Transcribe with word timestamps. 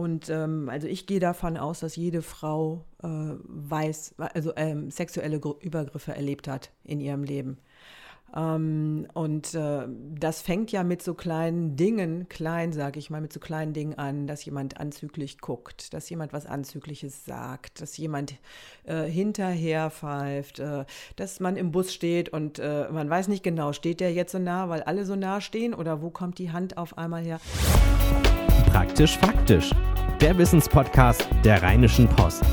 Und 0.00 0.30
ähm, 0.30 0.70
also 0.70 0.86
ich 0.86 1.06
gehe 1.06 1.20
davon 1.20 1.58
aus, 1.58 1.80
dass 1.80 1.94
jede 1.94 2.22
Frau 2.22 2.86
äh, 3.02 3.06
weiß, 3.06 4.14
also 4.16 4.54
ähm, 4.56 4.90
sexuelle 4.90 5.36
Übergriffe 5.36 6.16
erlebt 6.16 6.48
hat 6.48 6.70
in 6.84 7.00
ihrem 7.00 7.22
Leben. 7.22 7.58
Ähm, 8.34 9.06
und 9.12 9.54
äh, 9.54 9.86
das 10.18 10.40
fängt 10.40 10.72
ja 10.72 10.84
mit 10.84 11.02
so 11.02 11.12
kleinen 11.12 11.76
Dingen, 11.76 12.30
klein 12.30 12.72
sage 12.72 12.98
ich 12.98 13.10
mal, 13.10 13.20
mit 13.20 13.30
so 13.30 13.40
kleinen 13.40 13.74
Dingen 13.74 13.98
an, 13.98 14.26
dass 14.26 14.42
jemand 14.42 14.80
anzüglich 14.80 15.38
guckt, 15.38 15.92
dass 15.92 16.08
jemand 16.08 16.32
was 16.32 16.46
Anzügliches 16.46 17.26
sagt, 17.26 17.82
dass 17.82 17.98
jemand 17.98 18.36
äh, 18.84 19.02
hinterher 19.02 19.90
pfeift, 19.90 20.60
äh, 20.60 20.86
dass 21.16 21.40
man 21.40 21.56
im 21.56 21.72
Bus 21.72 21.92
steht 21.92 22.30
und 22.30 22.58
äh, 22.58 22.88
man 22.90 23.10
weiß 23.10 23.28
nicht 23.28 23.42
genau, 23.42 23.74
steht 23.74 24.00
der 24.00 24.14
jetzt 24.14 24.32
so 24.32 24.38
nah, 24.38 24.70
weil 24.70 24.82
alle 24.82 25.04
so 25.04 25.14
nah 25.14 25.42
stehen 25.42 25.74
oder 25.74 26.00
wo 26.00 26.08
kommt 26.08 26.38
die 26.38 26.52
Hand 26.52 26.78
auf 26.78 26.96
einmal 26.96 27.22
her? 27.22 27.38
Praktisch 28.72 29.18
faktisch, 29.18 29.70
der 30.20 30.38
Wissenspodcast 30.38 31.26
der 31.44 31.60
Rheinischen 31.60 32.06
Post. 32.06 32.44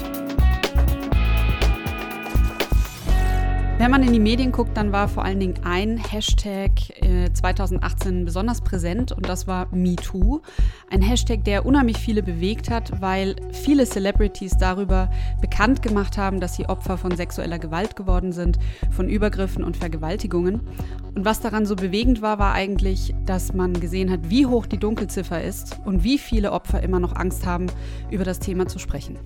Wenn 3.87 3.91
man 3.91 4.03
in 4.03 4.11
die 4.11 4.19
Medien 4.19 4.51
guckt, 4.51 4.75
dann 4.75 4.91
war 4.91 5.07
vor 5.07 5.23
allen 5.23 5.39
Dingen 5.39 5.61
ein 5.63 5.95
Hashtag 5.95 6.71
äh, 7.01 7.31
2018 7.31 8.25
besonders 8.25 8.59
präsent 8.59 9.13
und 9.13 9.29
das 9.29 9.47
war 9.47 9.73
MeToo. 9.73 10.41
Ein 10.89 11.01
Hashtag, 11.01 11.45
der 11.45 11.65
unheimlich 11.65 11.95
viele 11.95 12.21
bewegt 12.21 12.69
hat, 12.69 13.01
weil 13.01 13.37
viele 13.53 13.85
Celebrities 13.85 14.57
darüber 14.59 15.09
bekannt 15.39 15.81
gemacht 15.81 16.17
haben, 16.17 16.41
dass 16.41 16.57
sie 16.57 16.65
Opfer 16.65 16.97
von 16.97 17.15
sexueller 17.15 17.59
Gewalt 17.59 17.95
geworden 17.95 18.33
sind, 18.33 18.59
von 18.91 19.07
Übergriffen 19.07 19.63
und 19.63 19.77
Vergewaltigungen. 19.77 20.67
Und 21.15 21.23
was 21.23 21.39
daran 21.39 21.65
so 21.65 21.77
bewegend 21.77 22.21
war, 22.21 22.39
war 22.39 22.53
eigentlich, 22.53 23.15
dass 23.25 23.53
man 23.53 23.71
gesehen 23.79 24.11
hat, 24.11 24.29
wie 24.29 24.45
hoch 24.45 24.65
die 24.65 24.79
Dunkelziffer 24.79 25.41
ist 25.41 25.79
und 25.85 26.03
wie 26.03 26.17
viele 26.17 26.51
Opfer 26.51 26.83
immer 26.83 26.99
noch 26.99 27.15
Angst 27.15 27.45
haben, 27.45 27.67
über 28.11 28.25
das 28.25 28.39
Thema 28.39 28.67
zu 28.67 28.79
sprechen. 28.79 29.17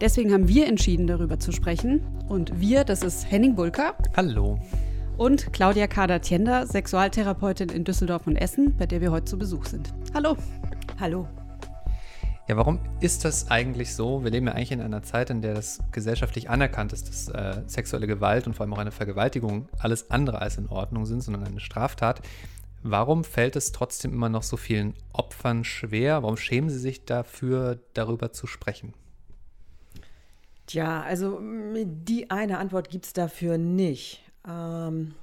Deswegen 0.00 0.32
haben 0.32 0.48
wir 0.48 0.66
entschieden, 0.66 1.06
darüber 1.06 1.38
zu 1.38 1.52
sprechen. 1.52 2.02
Und 2.28 2.60
wir, 2.60 2.84
das 2.84 3.02
ist 3.02 3.30
Henning 3.30 3.54
Bulker. 3.54 3.93
Hallo. 4.16 4.58
Und 5.16 5.52
Claudia 5.52 5.86
Kader-Tiender, 5.86 6.66
Sexualtherapeutin 6.66 7.68
in 7.68 7.84
Düsseldorf 7.84 8.26
und 8.26 8.36
Essen, 8.36 8.76
bei 8.76 8.86
der 8.86 9.00
wir 9.00 9.12
heute 9.12 9.26
zu 9.26 9.38
Besuch 9.38 9.66
sind. 9.66 9.92
Hallo. 10.12 10.36
Hallo. 10.98 11.28
Ja, 12.46 12.58
warum 12.58 12.78
ist 13.00 13.24
das 13.24 13.50
eigentlich 13.50 13.94
so? 13.94 14.22
Wir 14.22 14.30
leben 14.30 14.46
ja 14.46 14.52
eigentlich 14.52 14.72
in 14.72 14.82
einer 14.82 15.02
Zeit, 15.02 15.30
in 15.30 15.40
der 15.40 15.54
das 15.54 15.78
gesellschaftlich 15.92 16.50
anerkannt 16.50 16.92
ist, 16.92 17.08
dass 17.08 17.28
äh, 17.28 17.62
sexuelle 17.66 18.06
Gewalt 18.06 18.46
und 18.46 18.54
vor 18.54 18.64
allem 18.64 18.74
auch 18.74 18.78
eine 18.78 18.90
Vergewaltigung 18.90 19.68
alles 19.78 20.10
andere 20.10 20.42
als 20.42 20.58
in 20.58 20.68
Ordnung 20.68 21.06
sind, 21.06 21.22
sondern 21.22 21.44
eine 21.44 21.60
Straftat. 21.60 22.20
Warum 22.82 23.24
fällt 23.24 23.56
es 23.56 23.72
trotzdem 23.72 24.12
immer 24.12 24.28
noch 24.28 24.42
so 24.42 24.58
vielen 24.58 24.92
Opfern 25.14 25.64
schwer? 25.64 26.22
Warum 26.22 26.36
schämen 26.36 26.68
sie 26.68 26.78
sich 26.78 27.06
dafür, 27.06 27.78
darüber 27.94 28.32
zu 28.32 28.46
sprechen? 28.46 28.92
Tja, 30.66 31.02
also 31.02 31.40
die 31.42 32.30
eine 32.30 32.58
Antwort 32.58 32.90
gibt 32.90 33.06
es 33.06 33.12
dafür 33.12 33.58
nicht. 33.58 34.22
Ähm, 34.48 35.14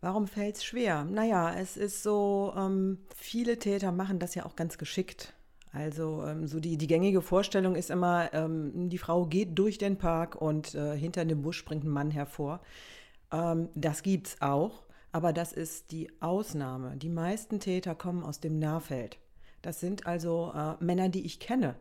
warum 0.00 0.26
fällt 0.26 0.56
es 0.56 0.64
schwer? 0.64 1.04
Naja, 1.04 1.54
es 1.54 1.76
ist 1.76 2.02
so, 2.02 2.52
ähm, 2.56 2.98
viele 3.14 3.58
Täter 3.58 3.92
machen 3.92 4.18
das 4.18 4.34
ja 4.34 4.46
auch 4.46 4.56
ganz 4.56 4.78
geschickt. 4.78 5.34
Also 5.72 6.24
ähm, 6.26 6.46
so 6.46 6.58
die, 6.60 6.76
die 6.76 6.86
gängige 6.86 7.22
Vorstellung 7.22 7.76
ist 7.76 7.90
immer, 7.90 8.32
ähm, 8.32 8.88
die 8.88 8.98
Frau 8.98 9.26
geht 9.26 9.58
durch 9.58 9.78
den 9.78 9.98
Park 9.98 10.34
und 10.34 10.74
äh, 10.74 10.96
hinter 10.96 11.24
dem 11.24 11.42
Busch 11.42 11.58
springt 11.58 11.84
ein 11.84 11.90
Mann 11.90 12.10
hervor. 12.10 12.60
Ähm, 13.32 13.68
das 13.74 14.02
es 14.02 14.40
auch, 14.40 14.82
aber 15.12 15.32
das 15.32 15.52
ist 15.52 15.92
die 15.92 16.10
Ausnahme. 16.20 16.96
Die 16.96 17.08
meisten 17.08 17.60
Täter 17.60 17.94
kommen 17.94 18.24
aus 18.24 18.40
dem 18.40 18.58
Nahfeld. 18.58 19.18
Das 19.62 19.78
sind 19.78 20.06
also 20.06 20.52
äh, 20.54 20.82
Männer, 20.82 21.08
die 21.08 21.24
ich 21.24 21.38
kenne. 21.38 21.76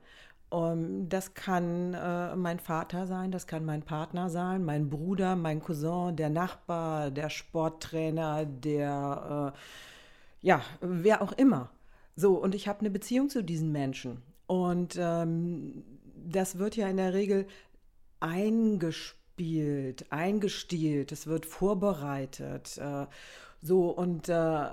Um, 0.52 0.61
ähm, 0.61 1.09
das 1.09 1.36
kann 1.36 1.94
äh, 1.94 2.36
mein 2.36 2.59
Vater 2.59 3.05
sein, 3.05 3.31
das 3.31 3.45
kann 3.45 3.66
mein 3.66 3.83
Partner 3.83 4.30
sein, 4.30 4.66
mein 4.66 4.89
Bruder, 4.89 5.36
mein 5.36 5.61
Cousin, 5.61 6.16
der 6.16 6.30
Nachbar, 6.30 7.11
der 7.11 7.30
Sporttrainer, 7.30 8.45
der, 8.45 9.54
äh, 9.54 10.48
ja, 10.48 10.61
wer 10.82 11.21
auch 11.21 11.33
immer. 11.33 11.70
So, 12.15 12.33
und 12.42 12.55
ich 12.55 12.67
habe 12.67 12.80
eine 12.80 12.89
Beziehung 12.89 13.30
zu 13.30 13.43
diesen 13.43 13.71
Menschen. 13.71 14.23
Und 14.48 14.98
ähm, 14.99 15.83
das 16.15 16.58
wird 16.58 16.76
ja 16.76 16.88
in 16.89 16.98
der 16.98 17.14
Regel 17.14 17.48
eingespielt, 18.20 20.11
eingestielt, 20.11 21.11
es 21.11 21.27
wird 21.27 21.45
vorbereitet. 21.45 22.77
Äh, 22.80 23.05
so, 23.61 23.89
und 23.92 24.30
äh, 24.30 24.65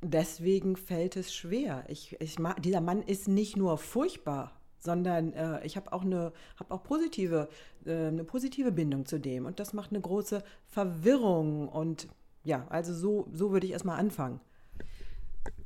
deswegen 0.00 0.76
fällt 0.76 1.16
es 1.16 1.34
schwer. 1.34 1.84
Ich, 1.88 2.16
ich, 2.20 2.36
dieser 2.60 2.80
Mann 2.80 3.02
ist 3.02 3.26
nicht 3.26 3.56
nur 3.56 3.78
furchtbar 3.78 4.57
sondern 4.78 5.32
äh, 5.32 5.64
ich 5.64 5.76
habe 5.76 5.92
auch 5.92 6.02
eine 6.02 6.32
habe 6.58 6.74
auch 6.74 6.82
positive 6.82 7.48
äh, 7.84 8.08
eine 8.08 8.24
positive 8.24 8.72
Bindung 8.72 9.06
zu 9.06 9.18
dem 9.18 9.46
und 9.46 9.60
das 9.60 9.72
macht 9.72 9.90
eine 9.90 10.00
große 10.00 10.42
Verwirrung 10.66 11.68
und 11.68 12.08
ja, 12.44 12.66
also 12.70 12.94
so 12.94 13.28
so 13.32 13.52
würde 13.52 13.66
ich 13.66 13.72
erstmal 13.72 13.98
anfangen. 13.98 14.40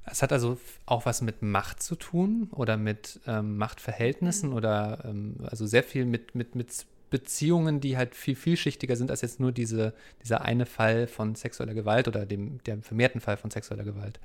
Es 0.04 0.22
hat 0.22 0.32
also 0.32 0.58
auch 0.84 1.06
was 1.06 1.22
mit 1.22 1.42
Macht 1.42 1.82
zu 1.82 1.94
tun 1.94 2.48
oder 2.52 2.76
mit 2.76 3.20
ähm, 3.26 3.56
Machtverhältnissen 3.56 4.50
mhm. 4.50 4.56
oder 4.56 5.04
ähm, 5.04 5.36
also 5.44 5.66
sehr 5.66 5.84
viel 5.84 6.04
mit, 6.04 6.34
mit, 6.34 6.56
mit 6.56 6.86
Beziehungen, 7.10 7.80
die 7.80 7.96
halt 7.96 8.14
viel 8.14 8.34
vielschichtiger 8.34 8.96
sind 8.96 9.10
als 9.10 9.20
jetzt 9.20 9.38
nur 9.38 9.52
diese, 9.52 9.92
dieser 10.22 10.40
eine 10.40 10.66
Fall 10.66 11.06
von 11.06 11.34
sexueller 11.34 11.74
Gewalt 11.74 12.08
oder 12.08 12.26
dem 12.26 12.62
der 12.64 12.82
vermehrten 12.82 13.20
Fall 13.20 13.36
von 13.36 13.50
sexueller 13.50 13.84
Gewalt. 13.84 14.18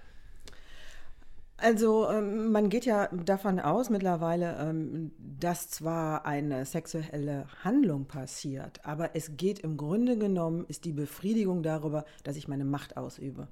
Also 1.59 2.07
ähm, 2.07 2.51
man 2.51 2.69
geht 2.69 2.85
ja 2.85 3.07
davon 3.07 3.59
aus 3.59 3.90
mittlerweile, 3.90 4.57
ähm, 4.59 5.12
dass 5.18 5.72
zwar 5.72 6.23
eine 6.25 6.66
sexuelle 6.66 7.47
Handlung 7.63 8.06
passiert, 8.06 8.85
aber 8.85 9.16
es 9.16 9.38
geht 9.38 9.59
im 9.59 9.75
Grunde 9.75 10.19
genommen, 10.19 10.66
ist 10.67 10.85
die 10.85 10.94
Befriedigung 10.94 11.63
darüber, 11.63 12.06
dass 12.23 12.35
ich 12.35 12.47
meine 12.47 12.66
Macht 12.66 12.96
ausübe. 12.96 13.47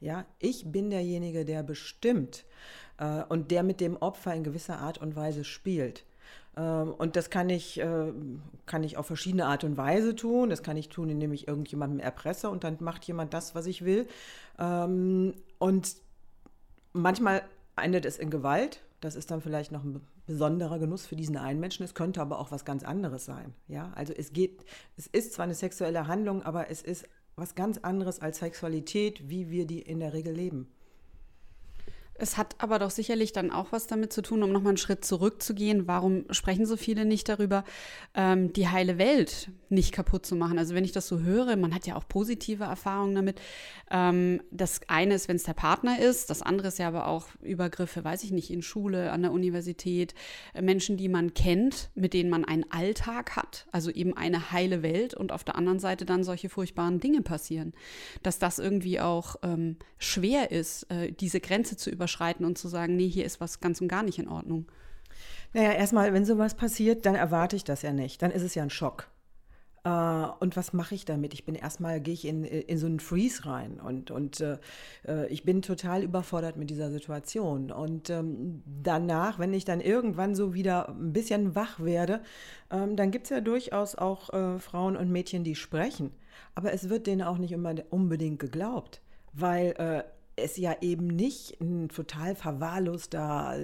Ja, 0.00 0.24
ich 0.38 0.72
bin 0.72 0.88
derjenige, 0.88 1.44
der 1.44 1.62
bestimmt 1.62 2.46
äh, 2.96 3.22
und 3.28 3.50
der 3.50 3.62
mit 3.62 3.82
dem 3.82 3.98
Opfer 3.98 4.34
in 4.34 4.42
gewisser 4.42 4.78
Art 4.78 4.96
und 4.96 5.14
Weise 5.14 5.44
spielt. 5.44 6.06
Ähm, 6.56 6.94
und 6.96 7.14
das 7.14 7.28
kann 7.28 7.50
ich, 7.50 7.78
äh, 7.78 8.12
kann 8.64 8.84
ich 8.84 8.96
auf 8.96 9.04
verschiedene 9.04 9.44
Art 9.44 9.64
und 9.64 9.76
Weise 9.76 10.16
tun. 10.16 10.48
Das 10.48 10.62
kann 10.62 10.78
ich 10.78 10.88
tun, 10.88 11.10
indem 11.10 11.34
ich 11.34 11.46
irgendjemandem 11.46 12.00
erpresse 12.00 12.48
und 12.48 12.64
dann 12.64 12.78
macht 12.80 13.04
jemand 13.04 13.34
das, 13.34 13.54
was 13.54 13.66
ich 13.66 13.84
will. 13.84 14.06
Und 14.56 15.96
manchmal 16.92 17.42
endet 17.76 18.04
es 18.04 18.18
in 18.18 18.30
Gewalt. 18.30 18.82
Das 19.00 19.16
ist 19.16 19.30
dann 19.30 19.40
vielleicht 19.40 19.72
noch 19.72 19.82
ein 19.82 20.00
besonderer 20.26 20.78
Genuss 20.78 21.06
für 21.06 21.16
diesen 21.16 21.36
einen 21.36 21.60
Menschen. 21.60 21.84
Es 21.84 21.94
könnte 21.94 22.20
aber 22.20 22.38
auch 22.38 22.50
was 22.50 22.64
ganz 22.64 22.84
anderes 22.84 23.24
sein. 23.24 23.54
Ja, 23.66 23.92
also 23.94 24.12
es 24.12 24.32
geht, 24.32 24.64
es 24.96 25.06
ist 25.06 25.32
zwar 25.32 25.44
eine 25.44 25.54
sexuelle 25.54 26.06
Handlung, 26.06 26.42
aber 26.42 26.70
es 26.70 26.82
ist 26.82 27.08
was 27.36 27.54
ganz 27.54 27.78
anderes 27.78 28.20
als 28.20 28.38
Sexualität, 28.38 29.28
wie 29.28 29.50
wir 29.50 29.66
die 29.66 29.80
in 29.80 30.00
der 30.00 30.12
Regel 30.12 30.34
leben. 30.34 30.68
Es 32.20 32.36
hat 32.36 32.56
aber 32.58 32.78
doch 32.78 32.90
sicherlich 32.90 33.32
dann 33.32 33.50
auch 33.50 33.72
was 33.72 33.86
damit 33.86 34.12
zu 34.12 34.20
tun, 34.20 34.42
um 34.42 34.52
nochmal 34.52 34.72
einen 34.72 34.76
Schritt 34.76 35.04
zurückzugehen. 35.06 35.88
Warum 35.88 36.24
sprechen 36.30 36.66
so 36.66 36.76
viele 36.76 37.06
nicht 37.06 37.28
darüber, 37.30 37.64
ähm, 38.14 38.52
die 38.52 38.68
heile 38.68 38.98
Welt 38.98 39.50
nicht 39.70 39.92
kaputt 39.92 40.26
zu 40.26 40.36
machen? 40.36 40.58
Also 40.58 40.74
wenn 40.74 40.84
ich 40.84 40.92
das 40.92 41.08
so 41.08 41.20
höre, 41.20 41.56
man 41.56 41.74
hat 41.74 41.86
ja 41.86 41.96
auch 41.96 42.06
positive 42.06 42.64
Erfahrungen 42.64 43.14
damit. 43.14 43.40
Ähm, 43.90 44.42
das 44.50 44.80
eine 44.88 45.14
ist, 45.14 45.28
wenn 45.28 45.36
es 45.36 45.44
der 45.44 45.54
Partner 45.54 45.98
ist, 45.98 46.28
das 46.28 46.42
andere 46.42 46.68
ist 46.68 46.78
ja 46.78 46.88
aber 46.88 47.08
auch 47.08 47.28
Übergriffe, 47.40 48.04
weiß 48.04 48.22
ich 48.24 48.32
nicht, 48.32 48.50
in 48.50 48.60
Schule, 48.60 49.12
an 49.12 49.22
der 49.22 49.32
Universität, 49.32 50.14
äh, 50.52 50.60
Menschen, 50.60 50.98
die 50.98 51.08
man 51.08 51.32
kennt, 51.32 51.90
mit 51.94 52.12
denen 52.12 52.28
man 52.28 52.44
einen 52.44 52.70
Alltag 52.70 53.34
hat, 53.36 53.66
also 53.72 53.90
eben 53.90 54.14
eine 54.14 54.52
heile 54.52 54.82
Welt 54.82 55.14
und 55.14 55.32
auf 55.32 55.42
der 55.42 55.56
anderen 55.56 55.78
Seite 55.78 56.04
dann 56.04 56.22
solche 56.22 56.50
furchtbaren 56.50 57.00
Dinge 57.00 57.22
passieren. 57.22 57.72
Dass 58.22 58.38
das 58.38 58.58
irgendwie 58.58 59.00
auch 59.00 59.36
ähm, 59.42 59.76
schwer 59.96 60.50
ist, 60.50 60.82
äh, 60.90 61.12
diese 61.12 61.40
Grenze 61.40 61.78
zu 61.78 61.88
überschreiten 61.88 62.09
überschreiten 62.10 62.44
und 62.44 62.58
zu 62.58 62.68
sagen, 62.68 62.96
nee, 62.96 63.08
hier 63.08 63.24
ist 63.24 63.40
was 63.40 63.60
ganz 63.60 63.80
und 63.80 63.88
gar 63.88 64.02
nicht 64.02 64.18
in 64.18 64.28
Ordnung? 64.28 64.66
Naja, 65.52 65.72
erstmal, 65.72 66.12
wenn 66.12 66.24
sowas 66.24 66.54
passiert, 66.54 67.06
dann 67.06 67.14
erwarte 67.14 67.56
ich 67.56 67.64
das 67.64 67.82
ja 67.82 67.92
nicht. 67.92 68.22
Dann 68.22 68.30
ist 68.30 68.42
es 68.42 68.54
ja 68.54 68.62
ein 68.62 68.70
Schock. 68.70 69.08
Äh, 69.84 69.88
und 70.40 70.56
was 70.56 70.72
mache 70.72 70.94
ich 70.94 71.04
damit? 71.04 71.34
Ich 71.34 71.44
bin 71.44 71.54
erstmal, 71.54 72.00
gehe 72.00 72.14
ich 72.14 72.26
in, 72.26 72.44
in 72.44 72.78
so 72.78 72.86
einen 72.86 73.00
Freeze 73.00 73.46
rein 73.46 73.80
und, 73.80 74.10
und 74.10 74.40
äh, 74.40 74.58
äh, 75.08 75.26
ich 75.28 75.44
bin 75.44 75.62
total 75.62 76.02
überfordert 76.02 76.56
mit 76.56 76.70
dieser 76.70 76.90
Situation. 76.90 77.72
Und 77.72 78.10
ähm, 78.10 78.62
danach, 78.66 79.38
wenn 79.38 79.52
ich 79.54 79.64
dann 79.64 79.80
irgendwann 79.80 80.34
so 80.34 80.54
wieder 80.54 80.88
ein 80.88 81.12
bisschen 81.12 81.54
wach 81.54 81.80
werde, 81.80 82.20
ähm, 82.70 82.96
dann 82.96 83.10
gibt 83.10 83.24
es 83.24 83.30
ja 83.30 83.40
durchaus 83.40 83.94
auch 83.96 84.32
äh, 84.32 84.58
Frauen 84.58 84.96
und 84.96 85.10
Mädchen, 85.10 85.44
die 85.44 85.56
sprechen. 85.56 86.12
Aber 86.54 86.72
es 86.72 86.88
wird 86.88 87.06
denen 87.06 87.22
auch 87.22 87.38
nicht 87.38 87.52
immer 87.52 87.74
unbedingt 87.90 88.38
geglaubt, 88.38 89.00
weil 89.32 89.72
äh, 89.78 90.04
es 90.36 90.56
ja 90.56 90.76
eben 90.80 91.06
nicht 91.06 91.60
ein 91.60 91.88
total 91.88 92.34
verwahrloster, 92.34 93.56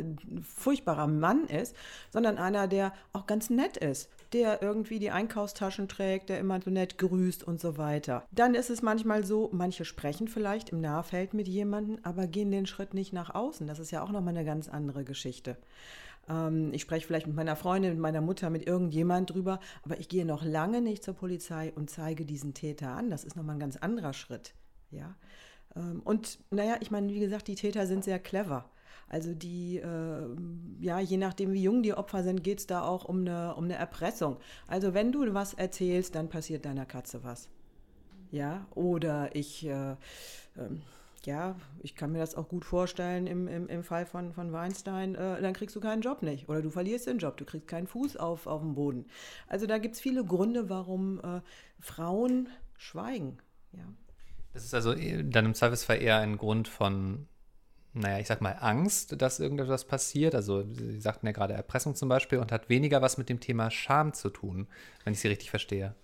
furchtbarer 0.43 1.07
Mann 1.07 1.47
ist, 1.47 1.75
sondern 2.11 2.39
einer, 2.39 2.69
der 2.69 2.93
auch 3.13 3.27
ganz 3.27 3.51
nett 3.51 3.77
ist, 3.77 4.11
der 4.33 4.63
irgendwie 4.63 4.99
die 4.99 5.11
Einkaufstaschen 5.11 5.89
trägt, 5.89 6.29
der 6.29 6.39
immer 6.39 6.61
so 6.61 6.71
nett 6.71 6.99
grüßt 6.99 7.45
und 7.45 7.61
so 7.61 7.79
weiter. 7.79 8.25
Dann 8.33 8.55
ist 8.55 8.71
es 8.71 8.83
manchmal 8.83 9.25
so, 9.25 9.51
manche 9.53 9.85
sprechen 9.85 10.29
vielleicht 10.29 10.71
im 10.71 10.81
Nahfeld 10.81 11.35
mit 11.35 11.49
jemandem, 11.49 11.99
aber 12.03 12.27
gehen 12.27 12.51
den 12.51 12.67
Schritt 12.67 12.95
nicht 12.95 13.13
nach 13.13 13.35
außen. 13.35 13.67
Das 13.67 13.79
ist 13.79 13.91
ja 13.91 14.03
auch 14.03 14.11
nochmal 14.11 14.37
eine 14.37 14.45
ganz 14.45 14.69
andere 14.69 15.05
Geschichte. 15.05 15.57
Ähm, 16.29 16.73
ich 16.73 16.83
spreche 16.83 17.07
vielleicht 17.07 17.27
mit 17.27 17.37
meiner 17.37 17.57
Freundin, 17.57 17.93
mit 17.93 18.01
meiner 18.01 18.21
Mutter, 18.21 18.51
mit 18.51 18.67
irgendjemand 18.67 19.33
drüber, 19.33 19.61
aber 19.85 19.99
ich 19.99 20.09
gehe 20.09 20.25
noch 20.25 20.45
lange 20.45 20.81
nicht 20.81 21.05
zur 21.05 21.15
Polizei 21.15 21.73
und 21.75 21.91
zeige 21.91 22.25
diesen 22.25 22.55
Täter 22.55 22.91
an. 22.91 23.11
Das 23.11 23.25
ist 23.25 23.37
nochmal 23.37 23.57
ein 23.57 23.61
ganz 23.61 23.77
anderer 23.77 24.13
Schritt. 24.13 24.55
Ja. 24.91 25.15
Ähm, 25.76 26.00
und 26.05 26.38
naja, 26.50 26.76
ich 26.81 26.90
meine, 26.90 27.12
wie 27.12 27.20
gesagt, 27.20 27.49
die 27.49 27.55
Täter 27.55 27.87
sind 27.87 28.05
sehr 28.05 28.19
clever. 28.19 28.70
Also 29.08 29.34
die, 29.34 29.78
äh, 29.78 30.37
ja, 30.81 30.99
je 30.99 31.17
nachdem, 31.17 31.52
wie 31.52 31.62
jung 31.62 31.82
die 31.82 31.94
Opfer 31.94 32.25
sind, 32.25 32.43
geht 32.43 32.58
es 32.58 32.67
da 32.67 32.82
auch 32.82 33.05
um 33.05 33.20
eine, 33.20 33.55
um 33.55 33.64
eine 33.64 33.75
Erpressung. 33.75 34.38
Also 34.67 34.94
wenn 34.94 35.12
du 35.12 35.32
was 35.32 35.55
erzählst, 35.55 36.14
dann 36.17 36.28
passiert 36.28 36.64
deiner 36.64 36.87
Katze 36.87 37.23
was. 37.23 37.49
Ja, 38.32 38.67
oder 38.75 39.34
ich, 39.37 39.64
äh, 39.64 39.93
äh, 39.93 39.96
ja, 41.25 41.55
ich 41.82 41.94
kann 41.94 42.11
mir 42.11 42.19
das 42.19 42.34
auch 42.34 42.49
gut 42.49 42.64
vorstellen 42.64 43.29
im, 43.29 43.46
im, 43.46 43.69
im 43.69 43.84
Fall 43.84 44.06
von, 44.06 44.32
von 44.32 44.52
Weinstein, 44.52 45.14
äh, 45.14 45.40
dann 45.40 45.55
kriegst 45.55 45.76
du 45.76 45.81
keinen 45.81 46.02
Job 46.02 46.22
nicht. 46.22 46.49
Oder 46.49 46.62
du 46.62 46.70
verlierst 46.70 47.06
den 47.06 47.19
Job, 47.19 47.37
du 47.37 47.44
kriegst 47.44 47.69
keinen 47.69 47.87
Fuß 47.87 48.17
auf, 48.17 48.49
auf 48.49 48.61
dem 48.61 48.75
Boden. 48.75 49.06
Also 49.46 49.67
da 49.67 49.79
gibt 49.79 49.94
es 49.94 50.00
viele 50.00 50.25
Gründe, 50.25 50.69
warum 50.69 51.20
äh, 51.20 51.40
Frauen 51.79 52.49
schweigen. 52.76 53.38
Ja. 53.72 53.84
Das 54.56 54.64
ist 54.64 54.73
also 54.73 54.94
äh, 54.94 55.23
dann 55.23 55.44
im 55.44 55.55
Zweifelsfall 55.55 56.00
eher 56.00 56.19
ein 56.19 56.38
Grund 56.38 56.67
von 56.67 57.29
naja, 57.93 58.19
ich 58.19 58.26
sag 58.26 58.43
mal, 58.43 58.56
Angst, 58.61 59.20
dass 59.23 59.41
irgendetwas 59.41 59.87
passiert. 59.87 60.35
Also 60.35 60.64
Sie 60.70 61.00
sagten 61.00 61.26
ja 61.26 61.32
gerade 61.32 61.55
Erpressung 61.55 61.94
zum 61.94 62.11
Beispiel 62.11 62.38
und 62.38 62.53
hat 62.53 62.69
weniger 62.69 63.00
was 63.00 63.17
mit 63.17 63.31
dem 63.31 63.41
Thema 63.41 63.70
Scham 63.70 64.12
zu 64.12 64.29
tun, 64.29 64.67
wenn 65.05 65.14
ich 65.14 65.20
Sie 65.20 65.29
richtig 65.29 65.49
verstehe. 65.49 65.94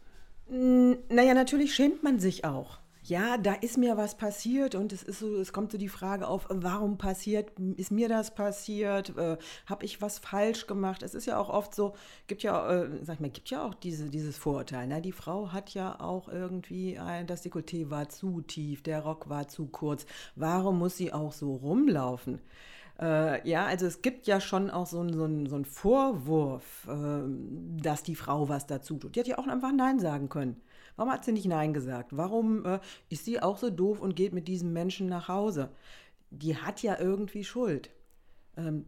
Naja, 0.49 1.35
natürlich 1.35 1.75
schämt 1.75 2.03
man 2.03 2.19
sich 2.19 2.45
auch 2.45 2.79
ja, 3.05 3.37
da 3.37 3.55
ist 3.55 3.79
mir 3.79 3.97
was 3.97 4.17
passiert 4.17 4.75
und 4.75 4.93
es 4.93 5.03
ist 5.03 5.19
so, 5.19 5.35
es 5.37 5.53
kommt 5.53 5.73
so 5.73 5.79
die 5.79 5.89
Frage 5.89 6.29
auf, 6.29 6.47
warum 6.49 6.99
passiert, 6.99 7.53
ist 7.77 7.91
mir 7.91 8.09
das 8.09 8.35
passiert, 8.35 9.17
äh, 9.17 9.39
habe 9.67 9.85
ich 9.85 10.01
was 10.01 10.21
falsch 10.21 10.67
gemacht? 10.69 11.03
Es 11.03 11.15
ist 11.15 11.27
ja 11.27 11.39
auch 11.39 11.49
oft 11.49 11.75
so, 11.75 11.95
gibt 12.29 12.43
ja, 12.45 12.71
äh, 12.71 13.05
sag 13.05 13.15
ich 13.15 13.21
mal, 13.21 13.31
gibt 13.31 13.51
ja 13.51 13.67
auch 13.67 13.75
diese, 13.75 14.09
dieses 14.09 14.37
Vorurteil. 14.39 14.87
Ne? 14.87 15.03
Die 15.03 15.13
Frau 15.13 15.53
hat 15.53 15.75
ja 15.75 15.99
auch 16.01 16.29
irgendwie, 16.29 16.99
ein, 16.99 17.27
das 17.27 17.45
Dekolleté 17.45 17.91
war 17.91 18.09
zu 18.09 18.41
tief, 18.41 18.83
der 18.83 19.01
Rock 19.01 19.29
war 19.29 19.49
zu 19.49 19.67
kurz. 19.67 20.07
Warum 20.37 20.79
muss 20.79 20.97
sie 20.97 21.13
auch 21.13 21.33
so 21.33 21.55
rumlaufen? 21.55 22.41
Äh, 23.01 23.49
ja, 23.49 23.67
also 23.67 23.87
es 23.87 24.03
gibt 24.03 24.27
ja 24.29 24.41
schon 24.41 24.71
auch 24.71 24.87
so 24.87 25.01
einen 25.01 25.13
so 25.13 25.51
so 25.51 25.57
ein 25.57 25.65
Vorwurf, 25.65 26.87
äh, 26.89 27.23
dass 27.83 28.03
die 28.05 28.15
Frau 28.15 28.49
was 28.49 28.67
dazu 28.67 28.97
tut. 28.99 29.17
Die 29.17 29.21
hat 29.21 29.27
ja 29.27 29.39
auch 29.39 29.47
einfach 29.49 29.73
Nein 29.73 29.99
sagen 29.99 30.29
können. 30.29 30.61
Warum 30.97 31.13
hat 31.13 31.25
sie 31.25 31.33
nicht 31.33 31.47
Nein 31.47 31.73
gesagt? 31.73 32.17
Warum 32.17 32.65
äh, 32.65 32.81
ist 33.09 33.25
sie 33.25 33.41
auch 33.41 33.59
so 33.59 33.71
doof 33.71 34.01
und 34.01 34.17
geht 34.17 34.33
mit 34.33 34.49
diesem 34.49 34.73
Menschen 34.73 35.09
nach 35.09 35.29
Hause? 35.29 35.71
Die 36.31 36.57
hat 36.57 36.83
ja 36.83 36.99
irgendwie 36.99 37.45
Schuld. 37.45 37.91
Ähm, 38.57 38.87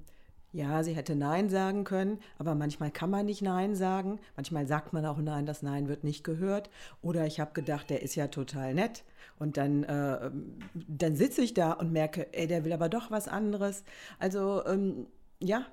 ja, 0.55 0.85
sie 0.85 0.95
hätte 0.95 1.17
Nein 1.17 1.49
sagen 1.51 1.83
können, 1.83 2.21
aber 2.39 2.55
manchmal 2.55 2.93
kann 2.93 3.11
man 3.11 3.27
nicht 3.27 3.43
Nein 3.43 3.75
sagen. 3.75 4.21
Manchmal 4.37 4.69
sagt 4.69 4.93
man 4.93 5.05
auch 5.05 5.19
Nein, 5.19 5.47
das 5.47 5.63
Nein 5.63 5.89
wird 5.89 6.05
nicht 6.05 6.23
gehört. 6.23 6.71
Oder 7.03 7.27
ich 7.27 7.41
habe 7.41 7.53
gedacht, 7.55 7.91
der 7.91 8.03
ist 8.03 8.15
ja 8.15 8.29
total 8.29 8.73
nett. 8.73 9.03
Und 9.37 9.57
dann, 9.57 9.83
äh, 9.83 10.31
dann 10.75 11.17
sitze 11.17 11.43
ich 11.43 11.55
da 11.55 11.73
und 11.73 11.91
merke, 11.91 12.33
ey, 12.33 12.47
der 12.47 12.65
will 12.65 12.73
aber 12.73 12.89
doch 12.89 13.11
was 13.11 13.27
anderes. 13.27 13.83
Also 14.21 14.65
ähm, 14.65 15.09
ja, 15.41 15.67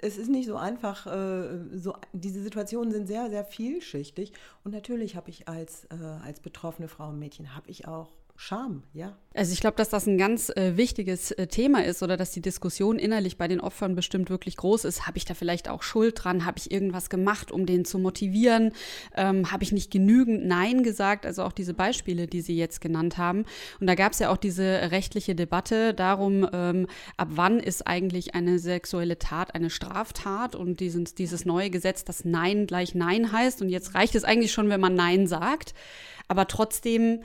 es 0.00 0.18
ist 0.18 0.28
nicht 0.28 0.46
so 0.46 0.56
einfach, 0.56 1.06
äh, 1.06 1.58
so, 1.76 1.94
diese 2.12 2.42
Situationen 2.42 2.92
sind 2.92 3.06
sehr, 3.06 3.28
sehr 3.30 3.44
vielschichtig. 3.44 4.32
Und 4.62 4.72
natürlich 4.72 5.16
habe 5.16 5.30
ich 5.30 5.48
als, 5.48 5.86
äh, 5.86 5.96
als 6.24 6.40
betroffene 6.40 6.88
Frau 6.88 7.08
und 7.08 7.18
Mädchen, 7.18 7.54
habe 7.54 7.68
ich 7.68 7.88
auch 7.88 8.10
Scham, 8.36 8.82
ja. 8.92 9.16
Also 9.32 9.52
ich 9.52 9.60
glaube, 9.60 9.76
dass 9.76 9.88
das 9.88 10.06
ein 10.06 10.18
ganz 10.18 10.48
äh, 10.50 10.76
wichtiges 10.76 11.30
äh, 11.30 11.46
Thema 11.46 11.84
ist 11.84 12.02
oder 12.02 12.16
dass 12.16 12.32
die 12.32 12.40
Diskussion 12.40 12.98
innerlich 12.98 13.36
bei 13.38 13.46
den 13.46 13.60
Opfern 13.60 13.94
bestimmt 13.94 14.28
wirklich 14.28 14.56
groß 14.56 14.84
ist. 14.84 15.06
Habe 15.06 15.18
ich 15.18 15.24
da 15.24 15.34
vielleicht 15.34 15.68
auch 15.68 15.82
Schuld 15.84 16.22
dran? 16.22 16.44
Habe 16.44 16.58
ich 16.58 16.70
irgendwas 16.70 17.10
gemacht, 17.10 17.52
um 17.52 17.64
den 17.64 17.84
zu 17.84 17.98
motivieren? 17.98 18.72
Ähm, 19.16 19.52
Habe 19.52 19.62
ich 19.62 19.70
nicht 19.70 19.92
genügend 19.92 20.46
Nein 20.46 20.82
gesagt? 20.82 21.26
Also 21.26 21.44
auch 21.44 21.52
diese 21.52 21.74
Beispiele, 21.74 22.26
die 22.26 22.40
Sie 22.40 22.56
jetzt 22.56 22.80
genannt 22.80 23.18
haben. 23.18 23.44
Und 23.78 23.86
da 23.86 23.94
gab 23.94 24.12
es 24.12 24.18
ja 24.18 24.30
auch 24.30 24.36
diese 24.36 24.90
rechtliche 24.90 25.36
Debatte 25.36 25.94
darum, 25.94 26.48
ähm, 26.52 26.88
ab 27.16 27.28
wann 27.30 27.60
ist 27.60 27.86
eigentlich 27.86 28.34
eine 28.34 28.58
sexuelle 28.58 29.18
Tat 29.18 29.54
eine 29.54 29.70
Straftat 29.70 30.56
und 30.56 30.80
dieses, 30.80 31.14
dieses 31.14 31.44
neue 31.44 31.70
Gesetz, 31.70 32.04
das 32.04 32.24
Nein 32.24 32.66
gleich 32.66 32.96
Nein 32.96 33.30
heißt. 33.30 33.62
Und 33.62 33.68
jetzt 33.68 33.94
reicht 33.94 34.16
es 34.16 34.24
eigentlich 34.24 34.52
schon, 34.52 34.68
wenn 34.70 34.80
man 34.80 34.94
Nein 34.94 35.28
sagt. 35.28 35.72
Aber 36.26 36.46
trotzdem 36.46 37.20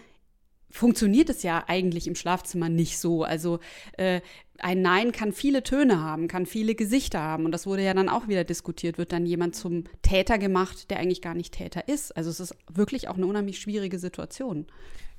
funktioniert 0.71 1.29
es 1.29 1.43
ja 1.43 1.63
eigentlich 1.67 2.07
im 2.07 2.15
Schlafzimmer 2.15 2.69
nicht 2.69 2.99
so. 2.99 3.23
Also 3.23 3.59
äh, 3.97 4.21
ein 4.59 4.81
Nein 4.81 5.11
kann 5.11 5.33
viele 5.33 5.63
Töne 5.63 6.01
haben, 6.01 6.27
kann 6.27 6.45
viele 6.45 6.75
Gesichter 6.75 7.21
haben. 7.21 7.45
Und 7.45 7.51
das 7.51 7.65
wurde 7.65 7.83
ja 7.83 7.93
dann 7.93 8.09
auch 8.09 8.27
wieder 8.27 8.43
diskutiert. 8.43 8.97
Wird 8.97 9.11
dann 9.11 9.25
jemand 9.25 9.55
zum 9.55 9.85
Täter 10.01 10.37
gemacht, 10.37 10.89
der 10.89 10.99
eigentlich 10.99 11.21
gar 11.21 11.33
nicht 11.33 11.53
Täter 11.53 11.87
ist? 11.87 12.15
Also 12.15 12.29
es 12.29 12.39
ist 12.39 12.55
wirklich 12.71 13.07
auch 13.07 13.15
eine 13.15 13.25
unheimlich 13.25 13.59
schwierige 13.59 13.99
Situation. 13.99 14.67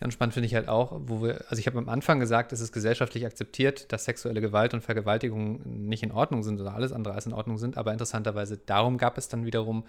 Ja, 0.00 0.06
und 0.06 0.12
spannend 0.12 0.34
finde 0.34 0.46
ich 0.46 0.54
halt 0.54 0.68
auch, 0.68 1.00
wo 1.04 1.22
wir, 1.22 1.44
also 1.48 1.58
ich 1.58 1.66
habe 1.66 1.78
am 1.78 1.88
Anfang 1.88 2.20
gesagt, 2.20 2.52
es 2.52 2.60
ist 2.60 2.72
gesellschaftlich 2.72 3.26
akzeptiert, 3.26 3.92
dass 3.92 4.04
sexuelle 4.04 4.40
Gewalt 4.40 4.72
und 4.72 4.82
Vergewaltigung 4.82 5.60
nicht 5.64 6.02
in 6.02 6.12
Ordnung 6.12 6.42
sind 6.42 6.60
oder 6.60 6.74
alles 6.74 6.92
andere 6.92 7.14
als 7.14 7.26
in 7.26 7.32
Ordnung 7.32 7.58
sind. 7.58 7.76
Aber 7.76 7.92
interessanterweise 7.92 8.56
darum 8.56 8.98
gab 8.98 9.18
es 9.18 9.28
dann 9.28 9.44
wiederum 9.44 9.84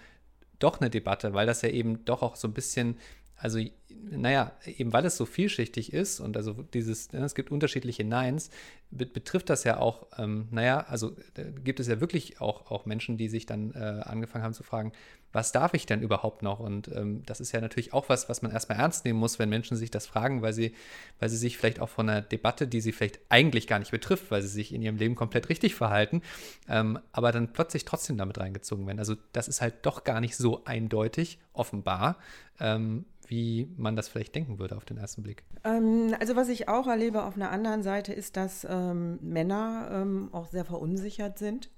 doch 0.58 0.80
eine 0.80 0.90
Debatte, 0.90 1.34
weil 1.34 1.46
das 1.46 1.62
ja 1.62 1.70
eben 1.70 2.04
doch 2.04 2.22
auch 2.22 2.36
so 2.36 2.46
ein 2.46 2.54
bisschen 2.54 2.96
also, 3.42 3.58
naja, 3.88 4.52
eben 4.66 4.92
weil 4.92 5.04
es 5.04 5.16
so 5.16 5.26
vielschichtig 5.26 5.92
ist 5.92 6.20
und 6.20 6.36
also 6.36 6.52
dieses, 6.74 7.12
ne, 7.12 7.24
es 7.24 7.34
gibt 7.34 7.50
unterschiedliche 7.50 8.04
Neins, 8.04 8.50
betrifft 8.90 9.50
das 9.50 9.64
ja 9.64 9.78
auch, 9.78 10.06
ähm, 10.16 10.46
naja, 10.50 10.86
also 10.88 11.16
gibt 11.64 11.80
es 11.80 11.88
ja 11.88 12.00
wirklich 12.00 12.40
auch, 12.40 12.70
auch 12.70 12.86
Menschen, 12.86 13.16
die 13.16 13.28
sich 13.28 13.44
dann 13.44 13.72
äh, 13.72 13.78
angefangen 13.78 14.44
haben 14.44 14.54
zu 14.54 14.62
fragen, 14.62 14.92
was 15.32 15.50
darf 15.50 15.72
ich 15.74 15.86
denn 15.86 16.02
überhaupt 16.02 16.42
noch? 16.42 16.60
Und 16.60 16.88
ähm, 16.88 17.22
das 17.24 17.40
ist 17.40 17.52
ja 17.52 17.60
natürlich 17.60 17.92
auch 17.94 18.08
was, 18.08 18.28
was 18.28 18.42
man 18.42 18.52
erstmal 18.52 18.78
ernst 18.78 19.04
nehmen 19.04 19.18
muss, 19.18 19.38
wenn 19.38 19.48
Menschen 19.48 19.76
sich 19.76 19.90
das 19.90 20.06
fragen, 20.06 20.42
weil 20.42 20.52
sie, 20.52 20.74
weil 21.18 21.30
sie 21.30 21.38
sich 21.38 21.56
vielleicht 21.56 21.80
auch 21.80 21.88
von 21.88 22.08
einer 22.08 22.20
Debatte, 22.20 22.68
die 22.68 22.82
sie 22.82 22.92
vielleicht 22.92 23.18
eigentlich 23.30 23.66
gar 23.66 23.78
nicht 23.78 23.90
betrifft, 23.90 24.30
weil 24.30 24.42
sie 24.42 24.48
sich 24.48 24.74
in 24.74 24.82
ihrem 24.82 24.96
Leben 24.96 25.14
komplett 25.14 25.48
richtig 25.48 25.74
verhalten, 25.74 26.22
ähm, 26.68 26.98
aber 27.12 27.32
dann 27.32 27.52
plötzlich 27.52 27.86
trotzdem 27.86 28.18
damit 28.18 28.38
reingezogen 28.38 28.86
werden. 28.86 28.98
Also 28.98 29.16
das 29.32 29.48
ist 29.48 29.62
halt 29.62 29.74
doch 29.82 30.04
gar 30.04 30.20
nicht 30.20 30.36
so 30.36 30.64
eindeutig, 30.64 31.38
offenbar. 31.54 32.18
Ähm, 32.60 33.06
wie 33.28 33.68
man 33.76 33.96
das 33.96 34.08
vielleicht 34.08 34.34
denken 34.34 34.58
würde 34.58 34.76
auf 34.76 34.84
den 34.84 34.98
ersten 34.98 35.22
Blick. 35.22 35.44
Ähm, 35.64 36.14
also 36.20 36.36
was 36.36 36.48
ich 36.48 36.68
auch 36.68 36.86
erlebe 36.86 37.24
auf 37.24 37.36
einer 37.36 37.50
anderen 37.50 37.82
Seite 37.82 38.12
ist, 38.12 38.36
dass 38.36 38.66
ähm, 38.68 39.18
Männer 39.22 39.88
ähm, 39.92 40.28
auch 40.32 40.48
sehr 40.48 40.64
verunsichert 40.64 41.38
sind. 41.38 41.70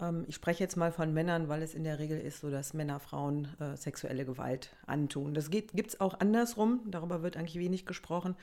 Ähm, 0.00 0.24
ich 0.28 0.34
spreche 0.34 0.62
jetzt 0.62 0.76
mal 0.76 0.92
von 0.92 1.12
Männern, 1.12 1.48
weil 1.48 1.62
es 1.62 1.74
in 1.74 1.84
der 1.84 1.98
Regel 1.98 2.18
ist 2.18 2.40
so, 2.40 2.50
dass 2.50 2.74
Männer 2.74 3.00
Frauen 3.00 3.48
äh, 3.60 3.76
sexuelle 3.76 4.24
Gewalt 4.24 4.70
antun. 4.86 5.34
Das 5.34 5.50
gibt 5.50 5.76
es 5.76 6.00
auch 6.00 6.18
andersrum, 6.20 6.80
darüber 6.86 7.22
wird 7.22 7.36
eigentlich 7.36 7.58
wenig 7.58 7.86
gesprochen. 7.86 8.36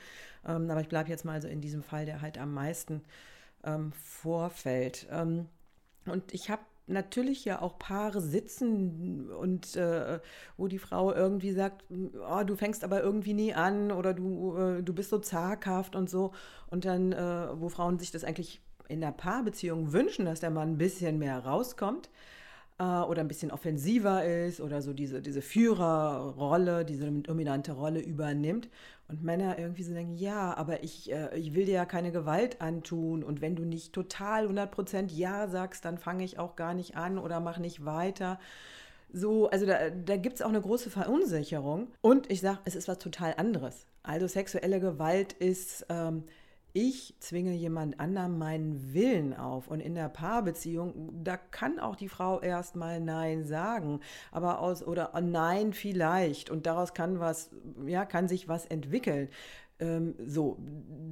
Ähm, 0.46 0.70
aber 0.70 0.80
ich 0.80 0.88
bleibe 0.88 1.10
jetzt 1.10 1.24
mal 1.24 1.40
so 1.42 1.48
in 1.48 1.60
diesem 1.60 1.82
Fall, 1.82 2.06
der 2.06 2.22
halt 2.22 2.38
am 2.38 2.54
meisten 2.54 3.02
ähm, 3.64 3.92
vorfällt. 3.92 5.08
und 5.10 6.32
ich 6.32 6.48
habe 6.48 6.62
natürlich 6.88 7.44
ja 7.44 7.60
auch 7.60 7.78
Paare 7.78 8.20
sitzen 8.20 9.30
und 9.30 9.76
äh, 9.76 10.20
wo 10.56 10.68
die 10.68 10.78
Frau 10.78 11.12
irgendwie 11.12 11.52
sagt, 11.52 11.84
oh, 11.90 12.42
du 12.44 12.56
fängst 12.56 12.84
aber 12.84 13.02
irgendwie 13.02 13.34
nie 13.34 13.54
an 13.54 13.92
oder 13.92 14.14
du, 14.14 14.56
äh, 14.56 14.82
du 14.82 14.92
bist 14.92 15.10
so 15.10 15.18
zaghaft 15.18 15.96
und 15.96 16.10
so. 16.10 16.32
Und 16.70 16.84
dann, 16.84 17.12
äh, 17.12 17.48
wo 17.60 17.68
Frauen 17.68 17.98
sich 17.98 18.10
das 18.10 18.24
eigentlich 18.24 18.60
in 18.88 19.00
der 19.00 19.12
Paarbeziehung 19.12 19.92
wünschen, 19.92 20.24
dass 20.24 20.40
der 20.40 20.50
Mann 20.50 20.72
ein 20.72 20.78
bisschen 20.78 21.18
mehr 21.18 21.38
rauskommt 21.44 22.08
äh, 22.78 22.82
oder 22.82 23.20
ein 23.20 23.28
bisschen 23.28 23.50
offensiver 23.50 24.24
ist 24.24 24.60
oder 24.60 24.82
so 24.82 24.92
diese, 24.92 25.20
diese 25.20 25.42
Führerrolle, 25.42 26.84
diese 26.84 27.10
dominante 27.10 27.72
Rolle 27.72 28.00
übernimmt. 28.00 28.68
Und 29.08 29.22
Männer 29.22 29.58
irgendwie 29.58 29.84
so 29.84 29.94
denken, 29.94 30.16
ja, 30.16 30.54
aber 30.56 30.82
ich, 30.82 31.10
äh, 31.10 31.36
ich 31.36 31.54
will 31.54 31.64
dir 31.64 31.74
ja 31.74 31.86
keine 31.86 32.12
Gewalt 32.12 32.60
antun 32.60 33.24
und 33.24 33.40
wenn 33.40 33.56
du 33.56 33.64
nicht 33.64 33.94
total 33.94 34.46
100% 34.46 35.10
Ja 35.12 35.48
sagst, 35.48 35.84
dann 35.84 35.96
fange 35.96 36.24
ich 36.24 36.38
auch 36.38 36.56
gar 36.56 36.74
nicht 36.74 36.96
an 36.96 37.18
oder 37.18 37.40
mache 37.40 37.60
nicht 37.60 37.84
weiter. 37.86 38.38
So, 39.10 39.48
also 39.48 39.64
da, 39.64 39.88
da 39.88 40.16
gibt 40.18 40.36
es 40.36 40.42
auch 40.42 40.50
eine 40.50 40.60
große 40.60 40.90
Verunsicherung. 40.90 41.88
Und 42.02 42.30
ich 42.30 42.42
sage, 42.42 42.58
es 42.66 42.74
ist 42.74 42.88
was 42.88 42.98
total 42.98 43.34
anderes. 43.38 43.86
Also 44.02 44.26
sexuelle 44.26 44.80
Gewalt 44.80 45.32
ist 45.32 45.86
ähm, 45.88 46.24
ich 46.72 47.14
zwinge 47.18 47.52
jemand 47.52 47.98
anderem 47.98 48.38
meinen 48.38 48.92
Willen 48.92 49.34
auf. 49.34 49.68
Und 49.68 49.80
in 49.80 49.94
der 49.94 50.08
Paarbeziehung, 50.08 51.24
da 51.24 51.36
kann 51.36 51.78
auch 51.78 51.96
die 51.96 52.08
Frau 52.08 52.40
erstmal 52.40 53.00
Nein 53.00 53.44
sagen, 53.44 54.00
aber 54.30 54.60
aus 54.60 54.86
oder 54.86 55.18
Nein 55.20 55.72
vielleicht. 55.72 56.50
Und 56.50 56.66
daraus 56.66 56.94
kann 56.94 57.20
was, 57.20 57.50
ja, 57.86 58.04
kann 58.04 58.28
sich 58.28 58.48
was 58.48 58.66
entwickeln. 58.66 59.28
Ähm, 59.78 60.14
so, 60.26 60.58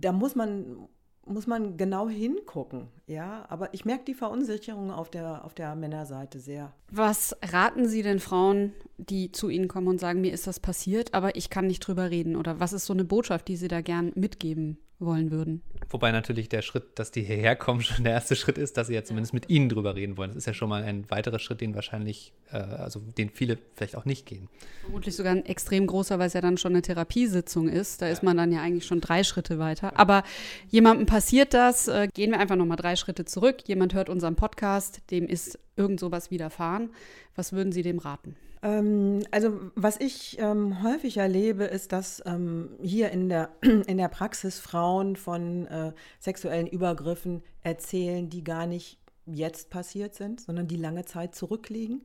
da 0.01 0.13
muss 0.13 0.35
man 0.35 0.89
muss 1.29 1.49
man 1.49 1.77
genau 1.77 2.09
hingucken, 2.09 2.87
ja. 3.09 3.45
Aber 3.49 3.75
ich 3.75 3.85
merke 3.85 4.05
die 4.05 4.15
Verunsicherung 4.15 4.93
auf 4.93 5.11
der, 5.11 5.45
auf 5.45 5.55
der 5.55 5.75
Männerseite 5.75 6.39
sehr. 6.39 6.73
Was 6.89 7.37
raten 7.43 7.89
Sie 7.89 8.03
den 8.03 8.21
Frauen, 8.21 8.73
die 8.97 9.33
zu 9.33 9.49
Ihnen 9.49 9.67
kommen 9.67 9.89
und 9.89 9.99
sagen, 9.99 10.21
mir 10.21 10.33
ist 10.33 10.47
das 10.47 10.61
passiert, 10.61 11.15
aber 11.15 11.35
ich 11.35 11.51
kann 11.51 11.67
nicht 11.67 11.81
drüber 11.81 12.11
reden? 12.11 12.37
Oder 12.37 12.61
was 12.61 12.73
ist 12.73 12.87
so 12.87 12.93
eine 12.93 13.05
Botschaft, 13.05 13.49
die 13.49 13.57
Sie 13.57 13.67
da 13.67 13.81
gern 13.81 14.13
mitgeben 14.15 14.79
wollen 14.99 15.31
würden. 15.31 15.63
Wobei 15.91 16.11
natürlich 16.11 16.49
der 16.49 16.63
Schritt, 16.63 16.99
dass 16.99 17.11
die 17.11 17.23
hierher 17.23 17.57
kommen, 17.57 17.81
schon 17.83 18.05
der 18.05 18.15
erste 18.15 18.37
Schritt 18.37 18.59
ist, 18.59 18.77
dass 18.77 18.87
sie 18.87 18.95
ja 18.95 19.05
zumindest 19.05 19.35
mit 19.35 19.49
ihnen 19.51 19.69
drüber 19.69 19.95
reden 19.95 20.17
wollen. 20.17 20.31
Das 20.31 20.39
ist 20.39 20.47
ja 20.47 20.55
schon 20.55 20.69
mal 20.69 20.83
ein 20.83 21.11
weiterer 21.11 21.39
Schritt, 21.39 21.61
den 21.61 21.75
wahrscheinlich, 21.75 22.33
äh, 22.51 22.57
also 22.57 23.01
den 23.01 23.31
viele 23.31 23.59
vielleicht 23.75 23.97
auch 23.97 24.05
nicht 24.05 24.27
gehen. 24.27 24.49
Vermutlich 24.83 25.15
sogar 25.15 25.33
ein 25.33 25.45
extrem 25.45 25.87
großer, 25.87 26.19
weil 26.19 26.29
es 26.29 26.33
ja 26.33 26.41
dann 26.41 26.59
schon 26.59 26.73
eine 26.73 26.83
Therapiesitzung 26.83 27.69
ist. 27.69 28.03
Da 28.03 28.07
ja. 28.07 28.13
ist 28.13 28.23
man 28.23 28.37
dann 28.37 28.53
ja 28.53 28.63
eigentlich 28.63 28.87
schon 28.87 29.01
drei 29.01 29.25
Schritte 29.25 29.59
weiter. 29.59 29.99
Aber 29.99 30.23
jemandem 30.69 31.07
passiert 31.07 31.55
das, 31.55 31.89
äh, 31.89 32.09
gehen 32.13 32.31
wir 32.31 32.41
einfach 32.41 32.57
nochmal 32.57 32.77
drei 32.77 32.97
Schritte 32.97 33.25
zurück. 33.25 33.59
Jemand 33.67 33.95
hört 33.95 34.09
unseren 34.09 34.37
Podcast, 34.37 35.03
dem 35.11 35.27
ist 35.27 35.59
irgend 35.77 36.01
sowas 36.01 36.31
widerfahren. 36.31 36.91
Was 37.35 37.53
würden 37.53 37.73
Sie 37.73 37.83
dem 37.83 37.99
raten? 37.99 38.37
Ähm, 38.67 39.23
also 39.31 39.61
was 39.77 39.99
ich 40.01 40.39
ähm, 40.41 40.83
häufig 40.83 41.19
erlebe, 41.19 41.65
ist, 41.65 41.93
dass 41.93 42.21
ähm, 42.27 42.71
hier 42.83 43.11
in 43.13 43.29
der, 43.29 43.51
in 43.61 43.97
der 43.97 44.09
Praxis 44.09 44.59
Frauen 44.59 45.15
von 45.15 45.67
äh, 45.67 45.93
sexuellen 46.19 46.67
Übergriffen 46.67 47.43
erzählen, 47.63 48.29
die 48.29 48.43
gar 48.43 48.67
nicht 48.67 48.99
jetzt 49.25 49.71
passiert 49.71 50.15
sind, 50.15 50.41
sondern 50.41 50.67
die 50.67 50.77
lange 50.77 51.05
Zeit 51.05 51.35
zurückliegen. 51.35 52.03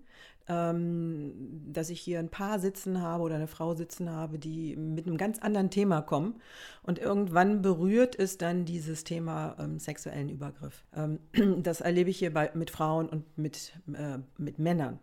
Ähm, 0.48 1.72
dass 1.72 1.92
ich 1.92 2.02
hier 2.02 2.20
ein 2.20 2.30
Paar 2.30 2.60
sitzen 2.60 3.02
habe 3.02 3.24
oder 3.24 3.36
eine 3.36 3.48
Frau 3.48 3.76
sitzen 3.76 4.10
habe, 4.10 4.40
die 4.40 4.76
mit 4.76 5.06
einem 5.06 5.18
ganz 5.18 5.40
anderen 5.40 5.70
Thema 5.70 6.02
kommen. 6.02 6.42
Und 6.84 7.00
irgendwann 7.00 7.62
berührt 7.62 8.18
es 8.18 8.38
dann 8.38 8.66
dieses 8.66 9.04
Thema 9.04 9.56
ähm, 9.60 9.80
sexuellen 9.80 10.30
Übergriff. 10.30 10.84
Ähm, 10.96 11.20
das 11.64 11.82
erlebe 11.82 12.10
ich 12.10 12.20
hier 12.20 12.34
bei, 12.34 12.52
mit 12.54 12.72
Frauen 12.72 13.08
und 13.08 13.38
mit, 13.38 13.74
äh, 13.94 14.18
mit 14.38 14.60
Männern. 14.60 15.00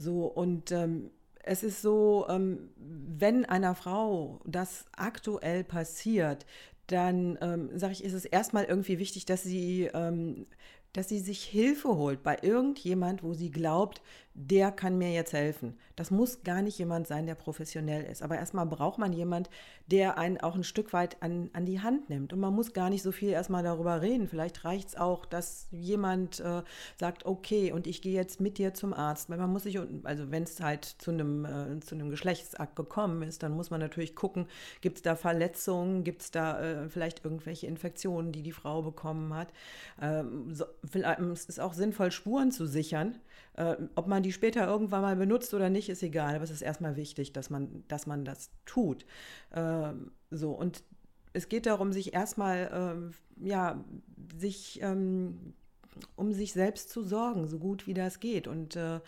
So, 0.00 0.24
und 0.24 0.72
ähm, 0.72 1.10
es 1.44 1.62
ist 1.62 1.82
so, 1.82 2.24
ähm, 2.30 2.70
wenn 2.76 3.44
einer 3.44 3.74
Frau 3.74 4.40
das 4.46 4.86
aktuell 4.96 5.62
passiert, 5.62 6.46
dann 6.86 7.36
ähm, 7.42 7.68
sage 7.78 7.92
ich, 7.92 8.02
ist 8.02 8.14
es 8.14 8.24
erstmal 8.24 8.64
irgendwie 8.64 8.98
wichtig, 8.98 9.26
dass 9.26 9.42
sie 9.42 9.90
ähm, 9.92 10.46
dass 10.92 11.08
sie 11.08 11.20
sich 11.20 11.44
Hilfe 11.44 11.96
holt 11.96 12.22
bei 12.22 12.38
irgendjemand, 12.42 13.22
wo 13.22 13.32
sie 13.32 13.50
glaubt, 13.50 14.02
der 14.48 14.72
kann 14.72 14.96
mir 14.96 15.12
jetzt 15.12 15.34
helfen. 15.34 15.76
Das 15.96 16.10
muss 16.10 16.42
gar 16.44 16.62
nicht 16.62 16.78
jemand 16.78 17.06
sein, 17.06 17.26
der 17.26 17.34
professionell 17.34 18.04
ist. 18.04 18.22
Aber 18.22 18.36
erstmal 18.36 18.64
braucht 18.64 18.98
man 18.98 19.12
jemand, 19.12 19.50
der 19.86 20.16
einen 20.16 20.38
auch 20.38 20.54
ein 20.54 20.64
Stück 20.64 20.94
weit 20.94 21.22
an, 21.22 21.50
an 21.52 21.66
die 21.66 21.80
Hand 21.80 22.08
nimmt. 22.08 22.32
Und 22.32 22.40
man 22.40 22.54
muss 22.54 22.72
gar 22.72 22.88
nicht 22.88 23.02
so 23.02 23.12
viel 23.12 23.30
erstmal 23.30 23.62
darüber 23.62 24.00
reden. 24.00 24.28
Vielleicht 24.28 24.64
reicht 24.64 24.88
es 24.88 24.96
auch, 24.96 25.26
dass 25.26 25.66
jemand 25.72 26.40
äh, 26.40 26.62
sagt, 26.96 27.26
okay, 27.26 27.72
und 27.72 27.86
ich 27.86 28.00
gehe 28.00 28.14
jetzt 28.14 28.40
mit 28.40 28.56
dir 28.56 28.72
zum 28.72 28.94
Arzt. 28.94 29.28
Weil 29.28 29.36
man 29.36 29.52
muss 29.52 29.64
sich, 29.64 29.78
also 30.04 30.30
wenn 30.30 30.44
es 30.44 30.58
halt 30.60 30.84
zu 30.84 31.10
einem, 31.10 31.44
äh, 31.44 31.80
zu 31.80 31.94
einem 31.94 32.08
Geschlechtsakt 32.08 32.76
gekommen 32.76 33.22
ist, 33.22 33.42
dann 33.42 33.52
muss 33.52 33.70
man 33.70 33.80
natürlich 33.80 34.14
gucken, 34.14 34.46
gibt 34.80 34.96
es 34.96 35.02
da 35.02 35.16
Verletzungen, 35.16 36.02
gibt 36.02 36.22
es 36.22 36.30
da 36.30 36.60
äh, 36.60 36.88
vielleicht 36.88 37.24
irgendwelche 37.24 37.66
Infektionen, 37.66 38.32
die 38.32 38.42
die 38.42 38.52
Frau 38.52 38.80
bekommen 38.80 39.34
hat. 39.34 39.48
Ähm, 40.00 40.54
so, 40.54 40.64
es 40.82 41.44
ist 41.44 41.60
auch 41.60 41.74
sinnvoll, 41.74 42.10
Spuren 42.10 42.52
zu 42.52 42.66
sichern. 42.66 43.18
Äh, 43.60 43.76
ob 43.96 44.06
man 44.06 44.22
die 44.22 44.29
später 44.32 44.66
irgendwann 44.66 45.02
mal 45.02 45.16
benutzt 45.16 45.54
oder 45.54 45.70
nicht, 45.70 45.88
ist 45.88 46.02
egal. 46.02 46.34
Aber 46.34 46.44
es 46.44 46.50
ist 46.50 46.62
erstmal 46.62 46.96
wichtig, 46.96 47.32
dass 47.32 47.50
man, 47.50 47.84
dass 47.88 48.06
man 48.06 48.24
das 48.24 48.50
tut. 48.66 49.04
Ähm, 49.52 50.12
so, 50.30 50.52
und 50.52 50.82
es 51.32 51.48
geht 51.48 51.66
darum, 51.66 51.92
sich 51.92 52.12
erstmal, 52.14 52.70
ähm, 52.72 53.12
ja, 53.46 53.84
sich 54.36 54.80
ähm, 54.82 55.54
um 56.16 56.32
sich 56.32 56.52
selbst 56.52 56.90
zu 56.90 57.02
sorgen, 57.02 57.46
so 57.46 57.58
gut 57.58 57.86
wie 57.86 57.94
das 57.94 58.20
geht. 58.20 58.46
Und 58.46 58.76
äh, 58.76 59.00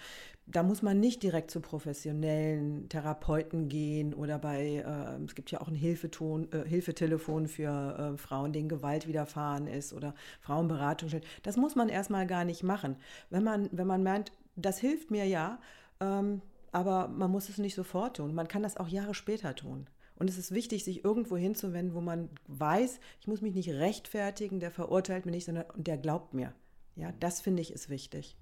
da 0.46 0.62
muss 0.62 0.82
man 0.82 0.98
nicht 0.98 1.22
direkt 1.22 1.50
zu 1.50 1.60
professionellen 1.60 2.88
Therapeuten 2.88 3.68
gehen 3.68 4.12
oder 4.12 4.38
bei, 4.38 4.84
äh, 4.84 5.24
es 5.24 5.34
gibt 5.34 5.50
ja 5.50 5.60
auch 5.60 5.68
ein 5.68 5.74
Hilfeton, 5.74 6.50
äh, 6.52 6.68
Hilfetelefon 6.68 7.46
für 7.46 8.14
äh, 8.14 8.18
Frauen, 8.18 8.52
denen 8.52 8.68
Gewalt 8.68 9.06
widerfahren 9.06 9.66
ist 9.66 9.92
oder 9.92 10.14
Frauenberatung. 10.40 11.10
Das 11.42 11.56
muss 11.56 11.76
man 11.76 11.88
erstmal 11.88 12.26
gar 12.26 12.44
nicht 12.44 12.62
machen. 12.62 12.96
Wenn 13.30 13.44
man, 13.44 13.68
wenn 13.72 13.86
man 13.86 14.02
meint, 14.02 14.32
das 14.56 14.78
hilft 14.78 15.11
mir 15.11 15.25
ja, 15.26 15.61
ähm, 16.00 16.42
aber 16.73 17.09
man 17.09 17.30
muss 17.30 17.49
es 17.49 17.59
nicht 17.59 17.75
sofort 17.75 18.16
tun. 18.16 18.35
Man 18.35 18.49
kann 18.49 18.62
das 18.62 18.76
auch 18.76 18.88
Jahre 18.88 19.14
später 19.14 19.54
tun. 19.54 19.87
Und 20.16 20.30
es 20.30 20.38
ist 20.38 20.52
wichtig, 20.52 20.85
sich 20.85 21.04
irgendwo 21.04 21.37
hinzuwenden, 21.37 21.94
wo 21.94 22.00
man 22.00 22.28
weiß, 22.47 23.00
ich 23.21 23.26
muss 23.26 23.40
mich 23.40 23.54
nicht 23.54 23.71
rechtfertigen, 23.71 24.61
der 24.61 24.71
verurteilt 24.71 25.26
mich 25.26 25.35
nicht, 25.35 25.44
sondern 25.47 25.66
der 25.76 25.99
glaubt 25.99 26.35
mir. 26.35 26.54
Ja, 26.97 27.12
das 27.21 27.40
finde 27.40 27.62
ich 27.62 27.73
ist 27.73 27.88
wichtig. 27.88 28.37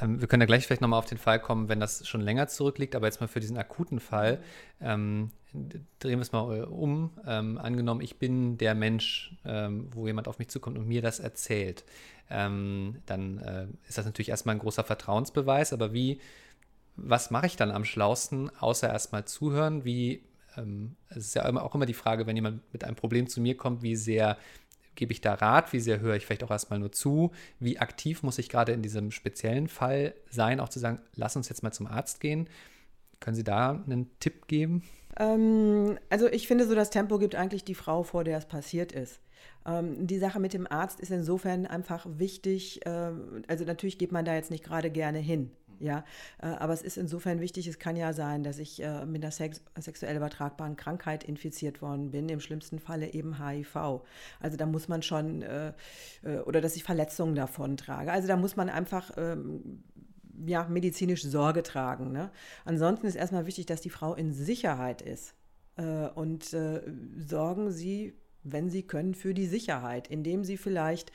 Ähm, 0.00 0.20
wir 0.20 0.28
können 0.28 0.42
ja 0.42 0.46
gleich 0.46 0.66
vielleicht 0.66 0.82
nochmal 0.82 0.98
auf 0.98 1.06
den 1.06 1.18
Fall 1.18 1.40
kommen, 1.40 1.68
wenn 1.68 1.80
das 1.80 2.06
schon 2.06 2.20
länger 2.20 2.48
zurückliegt, 2.48 2.94
aber 2.94 3.06
jetzt 3.06 3.20
mal 3.20 3.26
für 3.26 3.40
diesen 3.40 3.56
akuten 3.56 4.00
Fall, 4.00 4.42
ähm, 4.80 5.30
drehen 5.98 6.18
wir 6.18 6.22
es 6.22 6.32
mal 6.32 6.58
äh, 6.58 6.62
um. 6.62 7.10
Ähm, 7.26 7.58
angenommen, 7.58 8.00
ich 8.00 8.18
bin 8.18 8.58
der 8.58 8.74
Mensch, 8.74 9.34
ähm, 9.44 9.88
wo 9.92 10.06
jemand 10.06 10.28
auf 10.28 10.38
mich 10.38 10.48
zukommt 10.48 10.78
und 10.78 10.86
mir 10.86 11.02
das 11.02 11.20
erzählt, 11.20 11.84
ähm, 12.30 12.96
dann 13.06 13.38
äh, 13.38 13.66
ist 13.88 13.98
das 13.98 14.04
natürlich 14.04 14.28
erstmal 14.28 14.54
ein 14.54 14.60
großer 14.60 14.84
Vertrauensbeweis, 14.84 15.72
aber 15.72 15.92
wie, 15.92 16.20
was 16.96 17.30
mache 17.30 17.46
ich 17.46 17.56
dann 17.56 17.70
am 17.70 17.84
schlausten, 17.84 18.50
außer 18.58 18.88
erstmal 18.88 19.24
zuhören? 19.24 19.84
Wie, 19.84 20.22
ähm, 20.56 20.96
es 21.08 21.18
ist 21.18 21.34
ja 21.34 21.48
auch 21.62 21.74
immer 21.74 21.86
die 21.86 21.94
Frage, 21.94 22.26
wenn 22.26 22.36
jemand 22.36 22.60
mit 22.72 22.84
einem 22.84 22.96
Problem 22.96 23.28
zu 23.28 23.40
mir 23.40 23.56
kommt, 23.56 23.82
wie 23.82 23.96
sehr 23.96 24.36
gebe 24.98 25.12
ich 25.12 25.20
da 25.20 25.34
Rat, 25.34 25.72
wie 25.72 25.78
sehr 25.78 26.00
höre 26.00 26.16
ich 26.16 26.26
vielleicht 26.26 26.42
auch 26.42 26.50
erstmal 26.50 26.80
nur 26.80 26.90
zu, 26.90 27.30
wie 27.60 27.78
aktiv 27.78 28.24
muss 28.24 28.38
ich 28.38 28.48
gerade 28.48 28.72
in 28.72 28.82
diesem 28.82 29.12
speziellen 29.12 29.68
Fall 29.68 30.12
sein, 30.28 30.58
auch 30.58 30.68
zu 30.68 30.80
sagen, 30.80 30.98
lass 31.14 31.36
uns 31.36 31.48
jetzt 31.48 31.62
mal 31.62 31.72
zum 31.72 31.86
Arzt 31.86 32.20
gehen. 32.20 32.48
Können 33.20 33.36
Sie 33.36 33.44
da 33.44 33.82
einen 33.86 34.10
Tipp 34.18 34.48
geben? 34.48 34.82
Ähm, 35.16 35.98
also 36.10 36.26
ich 36.26 36.48
finde 36.48 36.66
so, 36.66 36.74
das 36.74 36.90
Tempo 36.90 37.18
gibt 37.18 37.36
eigentlich 37.36 37.64
die 37.64 37.76
Frau 37.76 38.02
vor, 38.02 38.24
der 38.24 38.38
es 38.38 38.46
passiert 38.46 38.90
ist. 38.90 39.20
Ähm, 39.64 40.06
die 40.06 40.18
Sache 40.18 40.40
mit 40.40 40.52
dem 40.52 40.66
Arzt 40.70 40.98
ist 40.98 41.12
insofern 41.12 41.66
einfach 41.66 42.04
wichtig. 42.08 42.84
Äh, 42.84 43.12
also 43.46 43.64
natürlich 43.64 43.98
geht 43.98 44.10
man 44.10 44.24
da 44.24 44.34
jetzt 44.34 44.50
nicht 44.50 44.64
gerade 44.64 44.90
gerne 44.90 45.18
hin. 45.18 45.52
Ja, 45.80 46.04
äh, 46.42 46.46
aber 46.46 46.72
es 46.72 46.82
ist 46.82 46.96
insofern 46.96 47.40
wichtig, 47.40 47.66
es 47.66 47.78
kann 47.78 47.96
ja 47.96 48.12
sein, 48.12 48.42
dass 48.42 48.58
ich 48.58 48.82
äh, 48.82 49.06
mit 49.06 49.22
einer 49.22 49.30
sex 49.30 49.62
sexuell 49.78 50.16
übertragbaren 50.16 50.76
Krankheit 50.76 51.24
infiziert 51.24 51.80
worden 51.82 52.10
bin, 52.10 52.28
im 52.28 52.40
schlimmsten 52.40 52.78
Falle 52.80 53.12
eben 53.12 53.44
HIV. 53.44 54.02
Also 54.40 54.56
da 54.56 54.66
muss 54.66 54.88
man 54.88 55.02
schon, 55.02 55.42
äh, 55.42 55.72
oder 56.46 56.60
dass 56.60 56.76
ich 56.76 56.84
Verletzungen 56.84 57.34
davon 57.34 57.76
trage. 57.76 58.10
Also 58.10 58.26
da 58.26 58.36
muss 58.36 58.56
man 58.56 58.68
einfach 58.68 59.12
ähm, 59.16 59.84
ja, 60.46 60.64
medizinisch 60.68 61.22
Sorge 61.22 61.62
tragen. 61.62 62.12
Ne? 62.12 62.30
Ansonsten 62.64 63.06
ist 63.06 63.14
erstmal 63.14 63.46
wichtig, 63.46 63.66
dass 63.66 63.80
die 63.80 63.90
Frau 63.90 64.14
in 64.14 64.32
Sicherheit 64.32 65.02
ist. 65.02 65.34
Und 66.16 66.56
sorgen 67.16 67.70
Sie 67.70 68.14
wenn 68.44 68.70
sie 68.70 68.82
können, 68.82 69.14
für 69.14 69.34
die 69.34 69.46
Sicherheit, 69.46 70.08
indem 70.08 70.44
sie 70.44 70.56
vielleicht 70.56 71.12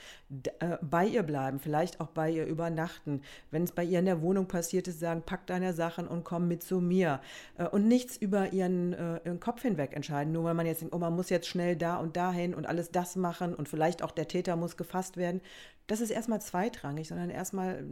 äh, 0.59 0.77
bei 0.81 1.05
ihr 1.05 1.23
bleiben, 1.23 1.59
vielleicht 1.59 1.99
auch 1.99 2.09
bei 2.09 2.29
ihr 2.29 2.45
übernachten. 2.45 3.21
Wenn 3.51 3.63
es 3.63 3.71
bei 3.71 3.83
ihr 3.83 3.99
in 3.99 4.05
der 4.05 4.21
Wohnung 4.21 4.47
passiert 4.47 4.87
ist, 4.87 4.99
sagen, 4.99 5.23
pack 5.25 5.47
deine 5.47 5.73
Sachen 5.73 6.07
und 6.07 6.23
komm 6.23 6.47
mit 6.47 6.63
zu 6.63 6.81
mir. 6.81 7.21
Äh, 7.57 7.67
und 7.67 7.87
nichts 7.87 8.17
über 8.17 8.53
ihren, 8.53 8.93
äh, 8.93 9.19
ihren, 9.25 9.39
Kopf 9.39 9.61
hinweg 9.61 9.93
entscheiden, 9.95 10.33
nur 10.33 10.43
weil 10.43 10.53
man 10.53 10.65
jetzt 10.65 10.81
denkt, 10.81 10.93
oh, 10.93 10.99
man 10.99 11.15
muss 11.15 11.29
jetzt 11.29 11.47
schnell 11.47 11.75
da 11.75 11.97
und 11.97 12.15
dahin 12.17 12.53
und 12.53 12.65
alles 12.65 12.91
das 12.91 13.15
machen 13.15 13.53
und 13.55 13.67
vielleicht 13.67 14.03
auch 14.03 14.11
der 14.11 14.27
Täter 14.27 14.55
muss 14.55 14.77
gefasst 14.77 15.17
werden. 15.17 15.41
Das 15.87 16.01
ist 16.01 16.11
erstmal 16.11 16.41
zweitrangig, 16.41 17.07
sondern 17.07 17.29
erstmal 17.29 17.83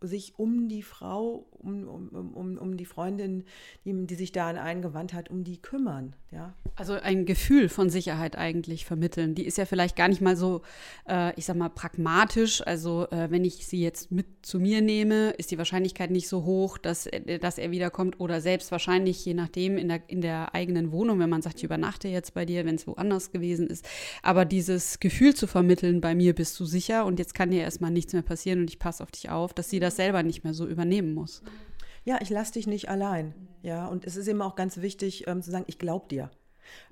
sich 0.00 0.38
um 0.38 0.68
die 0.68 0.82
Frau, 0.82 1.46
um, 1.58 1.86
um, 1.86 2.32
um, 2.34 2.58
um 2.58 2.76
die 2.76 2.86
Freundin, 2.86 3.44
die, 3.84 4.06
die 4.06 4.14
sich 4.14 4.32
da 4.32 4.48
an 4.48 4.56
einen 4.56 4.82
gewandt 4.82 5.12
hat, 5.12 5.30
um 5.30 5.44
die 5.44 5.60
kümmern. 5.60 6.14
Ja? 6.30 6.54
Also 6.76 6.94
ein 6.94 7.26
Gefühl 7.26 7.68
von 7.68 7.90
Sicherheit 7.90 8.36
eigentlich 8.36 8.84
vermitteln. 8.84 9.34
Die 9.34 9.44
ist 9.44 9.58
ja 9.58 9.66
vielleicht 9.66 9.96
gar 9.96 10.08
nicht 10.08 10.20
mal 10.20 10.36
so, 10.36 10.62
äh, 11.08 11.38
ich 11.38 11.44
sag 11.44 11.56
mal, 11.56 11.68
pragmatisch. 11.68 12.66
Also 12.66 13.08
äh, 13.10 13.30
wenn 13.30 13.44
ich 13.44 13.66
sie 13.66 13.82
jetzt 13.82 14.10
mit 14.10 14.26
zu 14.42 14.58
mir 14.58 14.80
nehme, 14.80 15.30
ist 15.30 15.50
die 15.50 15.58
Wahrscheinlichkeit 15.58 16.10
nicht 16.10 16.28
so 16.28 16.44
hoch, 16.44 16.78
dass, 16.78 17.06
äh, 17.06 17.38
dass 17.38 17.58
er 17.58 17.70
wiederkommt. 17.70 18.20
Oder 18.20 18.40
selbst 18.40 18.72
wahrscheinlich, 18.72 19.24
je 19.24 19.34
nachdem, 19.34 19.76
in 19.76 19.88
der, 19.88 20.00
in 20.08 20.20
der 20.20 20.54
eigenen 20.54 20.92
Wohnung, 20.92 21.18
wenn 21.18 21.30
man 21.30 21.42
sagt, 21.42 21.58
ich 21.58 21.64
übernachte 21.64 22.08
jetzt 22.08 22.32
bei 22.32 22.46
dir, 22.46 22.64
wenn 22.64 22.76
es 22.76 22.86
woanders 22.86 23.32
gewesen 23.32 23.66
ist. 23.66 23.86
Aber 24.22 24.44
dieses 24.44 25.00
Gefühl 25.00 25.34
zu 25.34 25.46
vermitteln, 25.46 26.00
bei 26.00 26.14
mir 26.14 26.34
bist 26.34 26.58
du 26.58 26.64
sicher 26.64 27.04
und 27.04 27.18
jetzt 27.18 27.34
kann 27.34 27.50
dir 27.50 27.62
erstmal 27.62 27.90
nichts 27.90 28.12
mehr 28.12 28.22
passieren 28.22 28.60
und 28.60 28.70
ich 28.70 28.78
passe 28.78 29.02
auf 29.02 29.10
dich 29.10 29.28
auf, 29.28 29.52
dass 29.52 29.68
sie 29.68 29.80
das 29.80 29.89
das 29.90 29.96
selber 29.96 30.22
nicht 30.22 30.44
mehr 30.44 30.54
so 30.54 30.66
übernehmen 30.66 31.14
muss. 31.14 31.42
Ja, 32.04 32.18
ich 32.22 32.30
lasse 32.30 32.54
dich 32.54 32.66
nicht 32.66 32.88
allein. 32.88 33.34
Ja, 33.62 33.86
und 33.86 34.06
es 34.06 34.16
ist 34.16 34.28
eben 34.28 34.40
auch 34.40 34.54
ganz 34.54 34.78
wichtig 34.78 35.26
ähm, 35.26 35.42
zu 35.42 35.50
sagen, 35.50 35.64
ich 35.66 35.78
glaube 35.78 36.08
dir. 36.08 36.30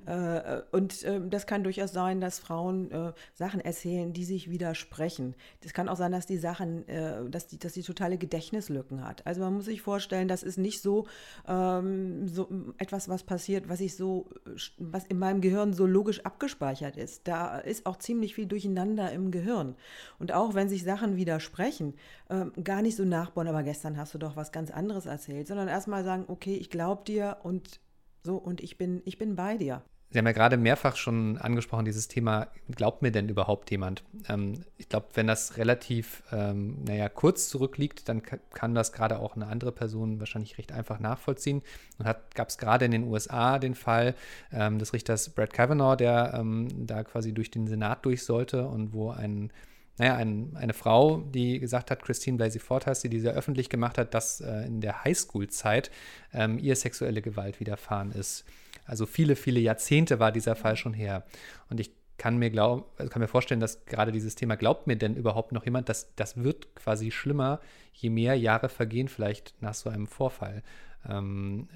Äh, 0.07 0.63
und 0.73 1.03
äh, 1.05 1.21
das 1.29 1.47
kann 1.47 1.65
durchaus 1.65 1.93
sein, 1.93 2.21
dass 2.21 2.39
Frauen 2.39 2.91
äh, 2.91 3.13
Sachen 3.35 3.61
erzählen, 3.61 4.13
die 4.13 4.25
sich 4.25 4.51
widersprechen. 4.51 5.35
Das 5.63 5.73
kann 5.73 5.89
auch 5.89 5.97
sein, 5.97 6.13
dass 6.13 6.27
die 6.27 6.39
Sachen, 6.39 6.87
äh, 6.89 7.29
dass, 7.29 7.47
die, 7.47 7.59
dass 7.59 7.73
die 7.73 7.83
totale 7.83 8.19
Gedächtnislücken 8.19 9.07
hat. 9.07 9.27
Also 9.27 9.41
man 9.41 9.55
muss 9.55 9.67
sich 9.67 9.83
vorstellen, 9.83 10.29
das 10.29 10.43
ist 10.43 10.59
nicht 10.59 10.83
so, 10.83 11.07
ähm, 11.47 12.29
so 12.29 12.49
etwas, 12.79 13.09
was 13.09 13.23
passiert, 13.23 13.69
was 13.69 13.81
ich 13.81 13.97
so, 13.97 14.31
was 14.79 15.05
in 15.07 15.19
meinem 15.19 15.41
Gehirn 15.41 15.73
so 15.73 15.87
logisch 15.87 16.25
abgespeichert 16.25 16.97
ist. 16.97 17.27
Da 17.29 17.59
ist 17.59 17.87
auch 17.87 17.97
ziemlich 17.97 18.35
viel 18.35 18.47
Durcheinander 18.47 19.13
im 19.13 19.31
Gehirn. 19.31 19.75
Und 20.19 20.33
auch 20.33 20.55
wenn 20.55 20.69
sich 20.69 20.85
Sachen 20.85 21.17
widersprechen, 21.17 21.95
ähm, 22.31 22.53
gar 22.63 22.83
nicht 22.83 22.97
so 22.97 23.05
nachbauen, 23.05 23.49
aber 23.49 23.63
gestern 23.63 23.97
hast 23.97 24.15
du 24.15 24.19
doch 24.19 24.37
was 24.37 24.53
ganz 24.53 24.71
anderes 24.71 25.07
erzählt, 25.07 25.47
sondern 25.47 25.69
erstmal 25.69 26.05
sagen, 26.05 26.25
okay, 26.29 26.55
ich 26.57 26.71
glaube 26.71 27.05
dir 27.05 27.39
und 27.43 27.81
so, 28.23 28.37
und 28.37 28.61
ich 28.61 28.79
bin, 28.79 29.03
ich 29.05 29.19
bin 29.19 29.37
bei 29.37 29.57
dir. 29.57 29.83
Sie 30.11 30.19
haben 30.19 30.27
ja 30.27 30.33
gerade 30.33 30.57
mehrfach 30.57 30.97
schon 30.97 31.37
angesprochen, 31.37 31.85
dieses 31.85 32.09
Thema, 32.09 32.49
glaubt 32.75 33.03
mir 33.03 33.13
denn 33.13 33.29
überhaupt 33.29 33.71
jemand? 33.71 34.05
Ähm, 34.27 34.65
ich 34.79 34.89
glaube, 34.89 35.09
wenn 35.13 35.27
das 35.27 35.59
relativ, 35.59 36.23
ähm, 36.33 36.83
naja, 36.87 37.11
kurz 37.11 37.51
zurückliegt, 37.51 38.09
dann 38.09 38.23
kann 38.23 38.75
das 38.75 38.95
gerade 38.95 39.19
auch 39.19 39.37
eine 39.37 39.49
andere 39.49 39.71
Person 39.71 40.19
wahrscheinlich 40.19 40.57
recht 40.57 40.73
einfach 40.73 40.99
nachvollziehen. 40.99 41.61
Und 41.99 42.07
gab 42.35 42.49
es 42.49 42.57
gerade 42.57 42.87
in 42.87 42.91
den 42.91 43.05
USA 43.05 43.59
den 43.59 43.75
Fall 43.75 44.15
ähm, 44.51 44.79
des 44.79 44.95
Richters 44.95 45.29
Brad 45.29 45.53
Kavanaugh, 45.53 45.97
der 45.97 46.33
ähm, 46.35 46.69
da 46.87 47.05
quasi 47.05 47.35
durch 47.35 47.51
den 47.51 47.67
Senat 47.67 48.07
durch 48.07 48.25
sollte 48.25 48.67
und 48.67 48.95
wo 48.95 49.11
ein 49.11 49.53
naja, 49.99 50.15
ein, 50.15 50.57
eine 50.57 50.75
Frau, 50.75 51.19
die 51.19 51.59
gesagt 51.59 51.91
hat, 51.91 52.03
Christine 52.03 52.37
Blasey 52.37 52.61
Ford 52.61 52.87
heißt 52.87 53.03
sie, 53.03 53.09
die 53.09 53.21
sehr 53.21 53.35
öffentlich 53.35 53.69
gemacht 53.69 53.99
hat, 53.99 54.15
dass 54.15 54.41
äh, 54.41 54.67
in 54.67 54.81
der 54.81 55.05
Highschool-Zeit 55.05 55.91
ähm, 56.33 56.59
ihr 56.59 56.77
sexuelle 56.77 57.21
Gewalt 57.21 57.59
widerfahren 57.59 58.13
ist. 58.13 58.45
Also 58.87 59.07
viele, 59.07 59.37
viele 59.37 59.61
Jahrzehnte 59.61 60.21
war 60.21 60.33
dieser 60.33 60.55
Fall 60.55 60.77
schon 60.77 60.95
her. 60.95 61.25
Und 61.69 61.81
ich 61.81 61.91
kann 62.17 62.39
mir, 62.39 62.51
glaub, 62.51 62.93
also 62.99 63.11
kann 63.11 63.21
mir 63.21 63.29
vorstellen, 63.29 63.61
dass 63.61 63.87
gerade 63.87 64.13
dieses 64.13 64.35
Thema, 64.35 64.57
glaubt 64.57 64.87
mir 64.87 64.97
denn 64.97 65.15
überhaupt 65.15 65.53
noch 65.53 65.65
jemand, 65.65 65.89
dass 65.89 66.15
das 66.15 66.37
wird 66.37 66.75
quasi 66.75 67.11
schlimmer, 67.11 67.61
je 67.93 68.11
mehr 68.11 68.37
Jahre 68.37 68.69
vergehen 68.69 69.09
vielleicht 69.09 69.55
nach 69.61 69.75
so 69.75 69.91
einem 69.91 70.07
Vorfall. 70.07 70.63
Ähm, 71.09 71.69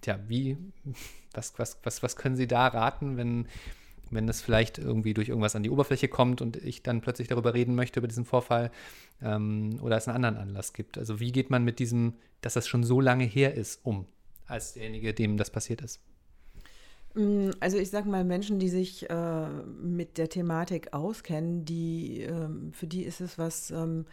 tja, 0.00 0.18
wie, 0.26 0.56
was, 1.34 1.58
was, 1.58 1.78
was, 1.82 2.02
was 2.02 2.16
können 2.16 2.36
Sie 2.36 2.46
da 2.46 2.66
raten, 2.66 3.16
wenn, 3.16 3.46
wenn 4.10 4.26
das 4.26 4.40
vielleicht 4.40 4.78
irgendwie 4.78 5.14
durch 5.14 5.28
irgendwas 5.28 5.56
an 5.56 5.62
die 5.62 5.70
Oberfläche 5.70 6.08
kommt 6.08 6.40
und 6.40 6.56
ich 6.56 6.82
dann 6.82 7.00
plötzlich 7.00 7.28
darüber 7.28 7.54
reden 7.54 7.74
möchte, 7.74 8.00
über 8.00 8.08
diesen 8.08 8.24
Vorfall 8.24 8.70
ähm, 9.22 9.78
oder 9.82 9.96
es 9.96 10.08
einen 10.08 10.16
anderen 10.16 10.36
Anlass 10.36 10.72
gibt? 10.72 10.98
Also 10.98 11.20
wie 11.20 11.32
geht 11.32 11.50
man 11.50 11.64
mit 11.64 11.78
diesem, 11.78 12.14
dass 12.40 12.54
das 12.54 12.66
schon 12.66 12.84
so 12.84 13.00
lange 13.00 13.24
her 13.24 13.54
ist, 13.54 13.80
um, 13.84 14.06
als 14.46 14.74
derjenige, 14.74 15.14
dem 15.14 15.36
das 15.36 15.50
passiert 15.50 15.80
ist? 15.80 16.00
Mm, 17.14 17.50
also 17.60 17.78
ich 17.78 17.90
sage 17.90 18.08
mal, 18.08 18.24
Menschen, 18.24 18.58
die 18.58 18.68
sich 18.68 19.08
äh, 19.08 19.48
mit 19.82 20.18
der 20.18 20.28
Thematik 20.28 20.92
auskennen, 20.92 21.64
die, 21.64 22.22
äh, 22.22 22.48
für 22.72 22.86
die 22.86 23.02
ist 23.02 23.20
es 23.20 23.38
was, 23.38 23.70
ähm, 23.70 24.06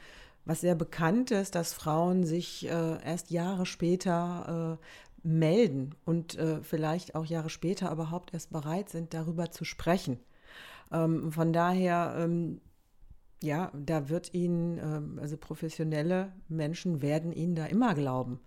was 0.45 0.61
sehr 0.61 0.75
bekannt 0.75 1.31
ist, 1.31 1.55
dass 1.55 1.73
Frauen 1.73 2.23
sich 2.23 2.67
äh, 2.67 3.03
erst 3.03 3.31
Jahre 3.31 3.65
später 3.65 4.79
äh, 4.79 5.04
melden 5.25 5.95
und 6.05 6.37
äh, 6.37 6.61
vielleicht 6.61 7.15
auch 7.15 7.25
Jahre 7.25 7.49
später 7.49 7.91
überhaupt 7.91 8.33
erst 8.33 8.51
bereit 8.51 8.89
sind, 8.89 9.13
darüber 9.13 9.51
zu 9.51 9.65
sprechen. 9.65 10.19
Ähm, 10.91 11.31
von 11.31 11.51
daher, 11.51 12.15
ähm, 12.17 12.61
ja, 13.41 13.71
da 13.73 14.09
wird 14.09 14.33
ihnen, 14.33 14.77
ähm, 14.77 15.19
also 15.21 15.37
professionelle 15.37 16.31
Menschen 16.47 17.01
werden 17.01 17.33
ihnen 17.33 17.55
da 17.55 17.65
immer 17.65 17.95
glauben. 17.95 18.39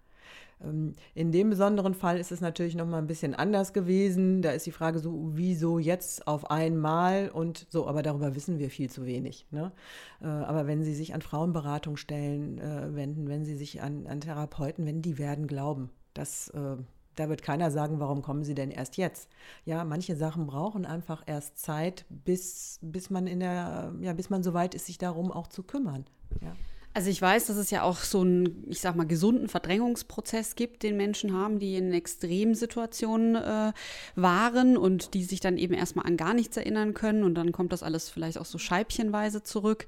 Ähm, 0.62 0.94
in 1.14 1.32
dem 1.32 1.50
besonderen 1.50 1.94
Fall 1.94 2.18
ist 2.18 2.32
es 2.32 2.40
natürlich 2.40 2.74
noch 2.76 2.86
mal 2.86 2.98
ein 2.98 3.06
bisschen 3.06 3.34
anders 3.34 3.72
gewesen. 3.72 4.42
Da 4.42 4.52
ist 4.52 4.66
die 4.66 4.72
Frage 4.72 4.98
so, 5.00 5.30
wieso 5.32 5.78
jetzt 5.78 6.26
auf 6.26 6.50
einmal 6.50 7.30
und 7.30 7.66
so, 7.70 7.86
aber 7.86 8.02
darüber 8.02 8.34
wissen 8.34 8.58
wir 8.58 8.70
viel 8.70 8.90
zu 8.90 9.04
wenig. 9.04 9.46
Ne? 9.50 9.72
Äh, 10.20 10.26
aber 10.26 10.66
wenn 10.66 10.84
Sie 10.84 10.94
sich 10.94 11.14
an 11.14 11.22
Frauenberatungsstellen 11.22 12.58
äh, 12.58 12.94
wenden, 12.94 13.28
wenn 13.28 13.44
Sie 13.44 13.56
sich 13.56 13.82
an, 13.82 14.06
an 14.06 14.20
Therapeuten 14.20 14.86
wenden, 14.86 15.02
die 15.02 15.18
werden 15.18 15.46
glauben. 15.46 15.90
Dass 16.18 16.48
äh, 16.50 16.76
da 17.18 17.28
wird 17.28 17.42
keiner 17.42 17.70
sagen, 17.70 17.98
warum 17.98 18.22
kommen 18.22 18.44
Sie 18.44 18.54
denn 18.54 18.70
erst 18.70 18.96
jetzt? 18.96 19.28
Ja, 19.64 19.84
manche 19.84 20.16
Sachen 20.16 20.46
brauchen 20.46 20.86
einfach 20.86 21.22
erst 21.26 21.58
Zeit, 21.58 22.04
bis, 22.08 22.78
bis 22.80 23.10
man 23.10 23.26
in 23.26 23.40
der, 23.40 23.92
ja, 24.00 24.12
bis 24.12 24.30
man 24.30 24.42
so 24.42 24.54
weit 24.54 24.74
ist, 24.74 24.86
sich 24.86 24.98
darum 24.98 25.32
auch 25.32 25.48
zu 25.48 25.62
kümmern. 25.62 26.04
Ja. 26.40 26.54
Also 26.94 27.10
ich 27.10 27.20
weiß, 27.20 27.46
dass 27.46 27.56
es 27.56 27.70
ja 27.70 27.82
auch 27.82 27.98
so 27.98 28.22
einen, 28.22 28.64
ich 28.68 28.80
sag 28.80 28.96
mal, 28.96 29.06
gesunden 29.06 29.48
Verdrängungsprozess 29.48 30.56
gibt, 30.56 30.82
den 30.82 30.96
Menschen 30.96 31.32
haben, 31.32 31.58
die 31.58 31.76
in 31.76 31.92
Extremsituationen 31.92 33.36
äh, 33.36 33.72
waren 34.16 34.76
und 34.76 35.14
die 35.14 35.22
sich 35.24 35.40
dann 35.40 35.58
eben 35.58 35.74
erstmal 35.74 36.06
an 36.06 36.16
gar 36.16 36.34
nichts 36.34 36.56
erinnern 36.56 36.94
können 36.94 37.24
und 37.24 37.34
dann 37.34 37.52
kommt 37.52 37.72
das 37.72 37.82
alles 37.82 38.08
vielleicht 38.08 38.38
auch 38.38 38.46
so 38.46 38.58
scheibchenweise 38.58 39.42
zurück. 39.42 39.86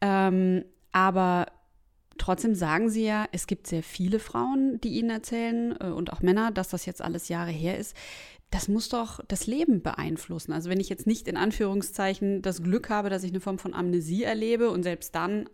Ähm, 0.00 0.64
aber 0.92 1.46
Trotzdem 2.18 2.54
sagen 2.54 2.90
sie 2.90 3.04
ja, 3.04 3.26
es 3.32 3.46
gibt 3.46 3.66
sehr 3.66 3.82
viele 3.82 4.18
Frauen, 4.18 4.80
die 4.80 4.90
ihnen 4.90 5.10
erzählen 5.10 5.76
äh, 5.80 5.86
und 5.86 6.12
auch 6.12 6.20
Männer, 6.20 6.50
dass 6.50 6.68
das 6.68 6.86
jetzt 6.86 7.02
alles 7.02 7.28
Jahre 7.28 7.50
her 7.50 7.78
ist 7.78 7.94
das 8.50 8.68
muss 8.68 8.88
doch 8.88 9.20
das 9.26 9.46
Leben 9.46 9.82
beeinflussen. 9.82 10.52
Also 10.52 10.70
wenn 10.70 10.78
ich 10.78 10.88
jetzt 10.88 11.06
nicht 11.06 11.26
in 11.26 11.36
Anführungszeichen 11.36 12.42
das 12.42 12.62
Glück 12.62 12.88
habe, 12.90 13.10
dass 13.10 13.24
ich 13.24 13.30
eine 13.30 13.40
Form 13.40 13.58
von 13.58 13.74
Amnesie 13.74 14.22
erlebe 14.22 14.70
und 14.70 14.84
selbst 14.84 15.14
dann, 15.16 15.48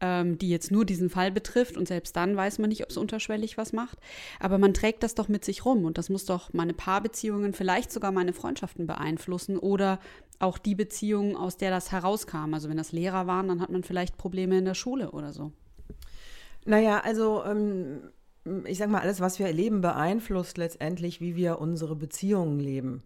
ähm, 0.00 0.38
die 0.38 0.48
jetzt 0.48 0.70
nur 0.70 0.84
diesen 0.84 1.10
Fall 1.10 1.32
betrifft 1.32 1.76
und 1.76 1.88
selbst 1.88 2.14
dann 2.14 2.36
weiß 2.36 2.58
man 2.58 2.68
nicht, 2.68 2.84
ob 2.84 2.90
es 2.90 2.96
unterschwellig 2.96 3.58
was 3.58 3.72
macht. 3.72 3.98
Aber 4.38 4.58
man 4.58 4.72
trägt 4.72 5.02
das 5.02 5.16
doch 5.16 5.28
mit 5.28 5.44
sich 5.44 5.64
rum 5.64 5.84
und 5.84 5.98
das 5.98 6.10
muss 6.10 6.26
doch 6.26 6.52
meine 6.52 6.74
Paarbeziehungen, 6.74 7.54
vielleicht 7.54 7.90
sogar 7.90 8.12
meine 8.12 8.32
Freundschaften 8.32 8.86
beeinflussen 8.86 9.58
oder 9.58 9.98
auch 10.38 10.58
die 10.58 10.76
Beziehungen, 10.76 11.34
aus 11.34 11.56
der 11.56 11.70
das 11.70 11.90
herauskam. 11.90 12.54
Also 12.54 12.68
wenn 12.68 12.76
das 12.76 12.92
Lehrer 12.92 13.26
waren, 13.26 13.48
dann 13.48 13.60
hat 13.60 13.70
man 13.70 13.82
vielleicht 13.82 14.16
Probleme 14.16 14.56
in 14.56 14.64
der 14.64 14.74
Schule 14.74 15.10
oder 15.10 15.32
so. 15.32 15.52
Naja, 16.68 17.00
also 17.00 17.42
ähm, 17.46 18.10
ich 18.66 18.76
sage 18.76 18.90
mal, 18.90 19.00
alles, 19.00 19.20
was 19.20 19.38
wir 19.38 19.46
erleben, 19.46 19.80
beeinflusst 19.80 20.58
letztendlich, 20.58 21.18
wie 21.18 21.34
wir 21.34 21.60
unsere 21.60 21.96
Beziehungen 21.96 22.60
leben. 22.60 23.04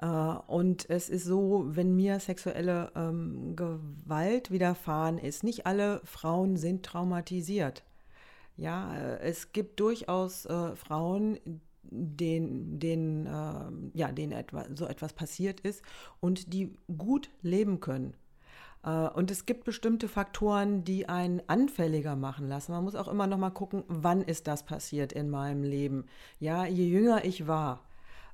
Äh, 0.00 0.06
und 0.06 0.90
es 0.90 1.08
ist 1.08 1.24
so, 1.24 1.66
wenn 1.68 1.94
mir 1.94 2.18
sexuelle 2.18 2.90
ähm, 2.96 3.54
Gewalt 3.54 4.50
widerfahren 4.50 5.18
ist, 5.18 5.44
nicht 5.44 5.66
alle 5.66 6.00
Frauen 6.02 6.56
sind 6.56 6.84
traumatisiert. 6.84 7.84
Ja, 8.56 8.96
äh, 8.96 9.20
es 9.20 9.52
gibt 9.52 9.78
durchaus 9.78 10.46
äh, 10.46 10.74
Frauen, 10.74 11.38
denen, 11.84 12.80
denen, 12.80 13.26
äh, 13.26 13.98
ja, 13.98 14.10
denen 14.10 14.32
etwa, 14.32 14.66
so 14.74 14.84
etwas 14.86 15.12
passiert 15.12 15.60
ist 15.60 15.82
und 16.18 16.52
die 16.52 16.74
gut 16.98 17.30
leben 17.42 17.78
können 17.78 18.14
und 18.90 19.30
es 19.30 19.46
gibt 19.46 19.64
bestimmte 19.64 20.08
Faktoren, 20.08 20.84
die 20.84 21.08
einen 21.08 21.42
anfälliger 21.48 22.14
machen 22.14 22.48
lassen. 22.48 22.72
Man 22.72 22.84
muss 22.84 22.94
auch 22.94 23.08
immer 23.08 23.26
noch 23.26 23.38
mal 23.38 23.50
gucken, 23.50 23.82
wann 23.88 24.22
ist 24.22 24.46
das 24.46 24.64
passiert 24.64 25.12
in 25.12 25.28
meinem 25.28 25.64
Leben. 25.64 26.06
Ja, 26.38 26.66
je 26.66 26.86
jünger 26.86 27.24
ich 27.24 27.48
war, 27.48 27.82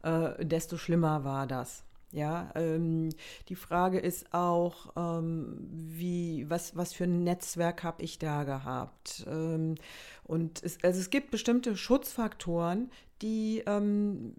äh, 0.03 0.45
desto 0.45 0.77
schlimmer 0.77 1.25
war 1.25 1.47
das. 1.47 1.85
Ja, 2.13 2.51
ähm, 2.57 3.09
die 3.49 3.57
Frage 3.57 3.99
ist 3.99 4.35
auch, 4.35 4.93
ähm, 4.97 5.57
wie, 5.71 6.45
was, 6.51 6.77
was 6.77 6.93
für 6.93 7.05
ein 7.05 7.25
Netzwerk 7.25 7.83
habe 7.83 8.03
ich 8.03 8.19
da 8.19 8.45
gehabt? 8.45 9.25
Ähm, 9.27 9.77
und 10.25 10.63
es, 10.63 10.77
also 10.85 11.01
es 11.01 11.09
gibt 11.09 11.31
bestimmte 11.31 11.75
Schutzfaktoren, 11.75 12.91
die 13.23 13.63
ähm, 13.67 14.35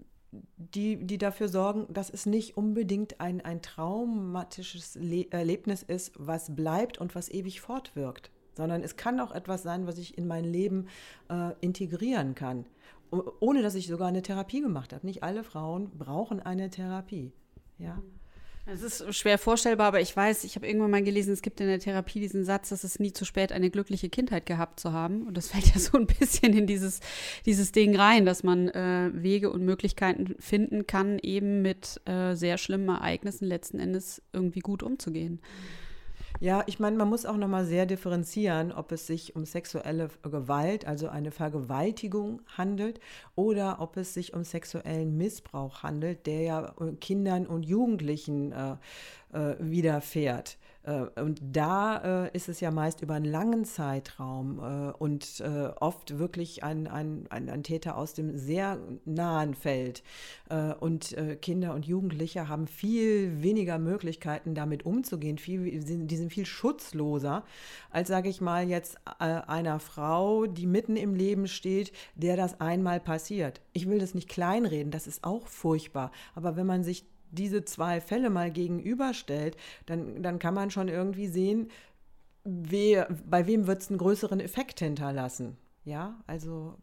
die, 0.58 0.98
die 1.06 1.18
dafür 1.18 1.48
sorgen, 1.48 1.92
dass 1.94 2.10
es 2.10 2.26
nicht 2.26 2.58
unbedingt 2.58 3.20
ein, 3.20 3.42
ein 3.42 3.62
traumatisches 3.62 4.96
Le 4.96 5.28
Erlebnis 5.32 5.84
ist, 5.84 6.12
was 6.18 6.56
bleibt 6.56 6.98
und 6.98 7.16
was 7.16 7.30
ewig 7.30 7.62
fortwirkt, 7.62 8.32
sondern 8.56 8.82
es 8.84 8.96
kann 8.96 9.20
auch 9.20 9.32
etwas 9.32 9.64
sein, 9.64 9.88
was 9.88 9.98
ich 9.98 10.18
in 10.18 10.28
mein 10.28 10.46
Leben 10.46 10.88
äh, 11.30 11.52
integrieren 11.62 12.36
kann, 12.36 12.66
ohne 13.40 13.62
dass 13.62 13.76
ich 13.76 13.88
sogar 13.88 14.08
eine 14.08 14.22
Therapie 14.22 14.62
gemacht 14.62 14.94
habe. 14.94 15.06
Nicht 15.06 15.24
alle 15.24 15.44
Frauen 15.44 15.92
brauchen 15.98 16.40
eine 16.40 16.70
Therapie. 16.70 17.32
Ja. 17.78 17.96
Mhm. 17.96 18.23
Es 18.66 18.82
ist 18.82 19.14
schwer 19.14 19.38
vorstellbar, 19.38 19.88
aber 19.88 20.00
ich 20.00 20.16
weiß, 20.16 20.46
ich 20.46 20.56
habe 20.56 20.66
irgendwann 20.66 20.92
mal 20.92 21.04
gelesen, 21.04 21.34
es 21.34 21.42
gibt 21.42 21.60
in 21.60 21.68
der 21.68 21.80
Therapie 21.80 22.22
diesen 22.22 22.46
Satz, 22.46 22.70
dass 22.70 22.86
es 22.86 22.98
nie 22.98 23.12
zu 23.12 23.26
spät 23.26 23.52
eine 23.52 23.70
glückliche 23.70 24.08
Kindheit 24.08 24.46
gehabt 24.46 24.80
zu 24.80 24.94
haben. 24.94 25.28
Und 25.28 25.36
das 25.36 25.48
fällt 25.52 25.74
ja 25.74 25.80
so 25.80 25.98
ein 25.98 26.08
bisschen 26.08 26.54
in 26.54 26.66
dieses, 26.66 27.02
dieses 27.46 27.74
Ding 27.74 27.96
rein, 27.96 28.26
dass 28.26 28.44
man 28.44 28.70
äh, 28.70 29.10
Wege 29.14 29.52
und 29.52 29.66
Möglichkeiten 29.66 30.36
finden 30.40 30.88
kann, 30.88 31.20
eben 31.20 31.62
mit 31.62 32.00
äh, 32.06 32.36
sehr 32.36 32.58
schlimmen 32.58 32.88
Ereignissen 32.90 33.46
letzten 33.46 33.80
Endes 33.80 34.22
irgendwie 34.32 34.62
gut 34.62 34.82
umzugehen. 34.82 35.34
Mhm. 35.34 35.83
Ja, 36.40 36.64
ich 36.68 36.80
meine, 36.80 36.98
man 36.98 37.08
muss 37.10 37.26
auch 37.26 37.38
nochmal 37.38 37.66
sehr 37.66 37.86
differenzieren, 37.86 38.72
ob 38.74 38.92
es 38.92 39.08
sich 39.08 39.36
um 39.36 39.46
sexuelle 39.46 40.10
Gewalt, 40.24 40.86
also 40.86 41.08
eine 41.08 41.32
Vergewaltigung 41.32 42.42
handelt, 42.58 43.00
oder 43.36 43.80
ob 43.80 43.96
es 43.98 44.14
sich 44.14 44.34
um 44.34 44.44
sexuellen 44.44 45.16
Missbrauch 45.18 45.84
handelt, 45.84 46.26
der 46.26 46.42
ja 46.42 46.74
äh, 46.82 46.94
Kindern 47.00 47.48
und 47.48 47.64
Jugendlichen 47.64 48.52
äh, 48.52 48.76
äh, 49.32 49.56
widerfährt. 49.60 50.58
Äh, 50.84 51.06
und 51.20 51.42
da 51.42 52.26
äh, 52.26 52.36
ist 52.36 52.50
es 52.50 52.60
ja 52.60 52.72
meist 52.72 53.02
über 53.02 53.16
einen 53.16 53.26
langen 53.26 53.66
Zeitraum 53.66 54.60
äh, 54.60 54.92
und 54.98 55.44
oft 55.80 56.18
wirklich 56.20 56.64
ein, 56.64 56.88
ein, 56.88 57.26
ein, 57.30 57.50
ein, 57.50 57.64
Täter 57.64 57.98
aus 57.98 58.14
dem 58.14 58.38
sehr 58.38 58.78
nahen 59.06 59.54
Feld. 59.54 60.04
und 60.80 61.16
Kinder 61.42 61.74
und 61.74 61.86
Jugendliche 61.86 62.48
haben 62.48 62.68
viel 62.68 63.42
weniger 63.42 63.80
Möglichkeiten, 63.80 64.54
damit 64.54 64.86
umzugehen. 64.86 65.38
Viel, 65.38 65.80
die 65.84 66.16
sind 66.18 66.32
viel 66.32 66.46
schutzloser, 66.46 67.44
als, 67.90 68.10
sage 68.10 68.30
ich 68.30 68.42
mal, 68.42 68.68
jetzt 68.68 68.98
einer 69.20 69.80
Frau, 69.80 70.46
die 70.46 70.68
mitten 70.68 70.96
im 70.96 71.16
Leben 71.16 71.48
steht, 71.48 71.92
der 72.16 72.36
das 72.36 72.60
einmal 72.60 73.00
passiert. 73.00 73.62
Ich 73.74 73.88
will 73.88 74.00
das 74.00 74.14
nicht 74.14 74.30
kleinreden, 74.30 74.92
das 74.92 75.08
ist 75.08 75.24
auch 75.24 75.48
furchtbar. 75.48 76.12
Aber 76.36 76.56
wenn 76.56 76.68
man 76.68 76.84
sich 76.84 77.06
diese 77.34 77.66
zwei 77.66 78.00
Fälle 78.00 78.30
mal 78.30 78.52
gegenüberstellt, 78.52 79.58
dann, 79.86 80.24
dann 80.24 80.40
kann 80.40 80.54
man 80.54 80.72
schon 80.72 80.88
irgendwie 80.88 81.28
sehen, 81.28 81.70
wer, 82.46 83.08
bei 83.26 83.48
wem 83.48 83.68
wird 83.68 83.82
es 83.82 83.90
einen 83.90 83.98
größeren 83.98 84.40
Effekt 84.40 84.80
hinterlassen. 84.80 85.58
Ja, 85.86 86.22
also 86.28 86.76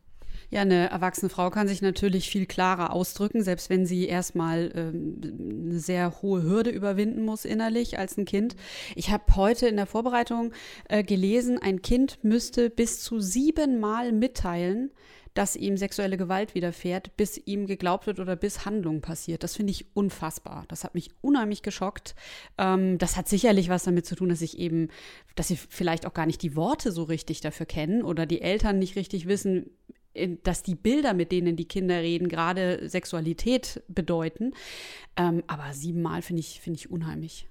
Ja, 0.50 0.62
eine 0.62 0.90
erwachsene 0.90 1.28
Frau 1.30 1.50
kann 1.50 1.68
sich 1.68 1.82
natürlich 1.82 2.28
viel 2.28 2.46
klarer 2.46 2.92
ausdrücken, 2.92 3.42
selbst 3.42 3.70
wenn 3.70 3.86
sie 3.86 4.06
erstmal 4.06 4.72
ähm, 4.74 5.20
eine 5.68 5.78
sehr 5.78 6.22
hohe 6.22 6.42
Hürde 6.42 6.70
überwinden 6.70 7.24
muss 7.24 7.44
innerlich 7.44 7.98
als 7.98 8.16
ein 8.16 8.24
Kind. 8.24 8.56
Ich 8.96 9.10
habe 9.10 9.36
heute 9.36 9.68
in 9.68 9.76
der 9.76 9.86
Vorbereitung 9.86 10.52
äh, 10.88 11.02
gelesen, 11.04 11.58
ein 11.58 11.82
Kind 11.82 12.18
müsste 12.22 12.70
bis 12.70 13.00
zu 13.00 13.20
siebenmal 13.20 14.12
mitteilen, 14.12 14.90
dass 15.34 15.56
ihm 15.56 15.76
sexuelle 15.76 16.16
Gewalt 16.16 16.54
widerfährt, 16.54 17.16
bis 17.16 17.38
ihm 17.38 17.66
geglaubt 17.66 18.06
wird 18.06 18.20
oder 18.20 18.36
bis 18.36 18.64
Handlung 18.64 19.00
passiert. 19.00 19.42
Das 19.42 19.56
finde 19.56 19.70
ich 19.70 19.86
unfassbar. 19.94 20.64
Das 20.68 20.84
hat 20.84 20.94
mich 20.94 21.10
unheimlich 21.20 21.62
geschockt. 21.62 22.14
Ähm, 22.58 22.98
das 22.98 23.16
hat 23.16 23.28
sicherlich 23.28 23.68
was 23.68 23.84
damit 23.84 24.06
zu 24.06 24.16
tun, 24.16 24.28
dass 24.28 24.42
ich 24.42 24.58
eben, 24.58 24.88
dass 25.36 25.48
sie 25.48 25.56
vielleicht 25.56 26.06
auch 26.06 26.14
gar 26.14 26.26
nicht 26.26 26.42
die 26.42 26.56
Worte 26.56 26.92
so 26.92 27.04
richtig 27.04 27.40
dafür 27.40 27.66
kennen 27.66 28.02
oder 28.02 28.26
die 28.26 28.42
Eltern 28.42 28.78
nicht 28.78 28.96
richtig 28.96 29.28
wissen, 29.28 29.70
dass 30.42 30.62
die 30.62 30.74
Bilder, 30.74 31.14
mit 31.14 31.30
denen 31.30 31.56
die 31.56 31.68
Kinder 31.68 32.00
reden, 32.00 32.28
gerade 32.28 32.88
Sexualität 32.88 33.82
bedeuten. 33.88 34.54
Ähm, 35.16 35.44
aber 35.46 35.72
siebenmal 35.72 36.22
finde 36.22 36.40
ich, 36.40 36.60
find 36.60 36.76
ich 36.76 36.90
unheimlich. 36.90 37.48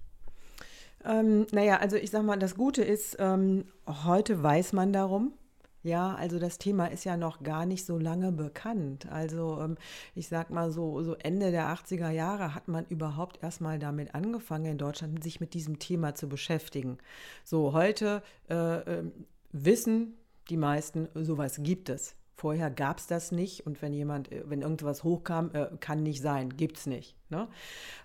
Ähm, 1.05 1.47
naja, 1.51 1.77
also 1.77 1.95
ich 1.95 2.09
sag 2.11 2.23
mal, 2.23 2.37
das 2.37 2.55
Gute 2.55 2.83
ist, 2.83 3.15
ähm, 3.19 3.65
heute 3.87 4.43
weiß 4.43 4.73
man 4.73 4.91
darum. 4.91 5.33
Ja, 5.81 6.13
also 6.15 6.39
das 6.39 6.57
Thema 6.57 6.87
ist 6.87 7.05
ja 7.05 7.15
noch 7.15 7.41
gar 7.41 7.65
nicht 7.65 7.85
so 7.85 7.97
lange 7.97 8.31
bekannt. 8.33 9.09
Also 9.09 9.59
ähm, 9.61 9.77
ich 10.13 10.27
sag 10.27 10.49
mal 10.49 10.71
so, 10.71 11.01
so 11.03 11.15
Ende 11.15 11.51
der 11.51 11.67
80er 11.73 12.09
Jahre 12.09 12.53
hat 12.53 12.67
man 12.67 12.85
überhaupt 12.87 13.41
erstmal 13.41 13.79
damit 13.79 14.13
angefangen, 14.13 14.65
in 14.65 14.77
Deutschland 14.77 15.23
sich 15.23 15.39
mit 15.39 15.53
diesem 15.53 15.79
Thema 15.79 16.15
zu 16.15 16.27
beschäftigen. 16.27 16.97
So, 17.45 17.71
heute 17.73 18.21
äh, 18.49 18.55
äh, 18.55 19.03
wissen 19.51 20.17
die 20.49 20.57
meisten, 20.57 21.07
sowas 21.13 21.59
gibt 21.61 21.89
es. 21.89 22.18
Vorher 22.39 22.71
gab 22.71 22.99
es 22.99 23.07
das 23.07 23.33
nicht 23.33 23.65
und 23.65 23.81
wenn 23.81 23.93
jemand, 23.93 24.31
äh, 24.31 24.43
wenn 24.45 24.61
irgendwas 24.61 25.03
hochkam, 25.03 25.51
äh, 25.51 25.67
kann 25.81 26.03
nicht 26.03 26.21
sein, 26.21 26.55
gibt 26.55 26.77
es 26.77 26.85
nicht. 26.85 27.17
Ne? 27.29 27.49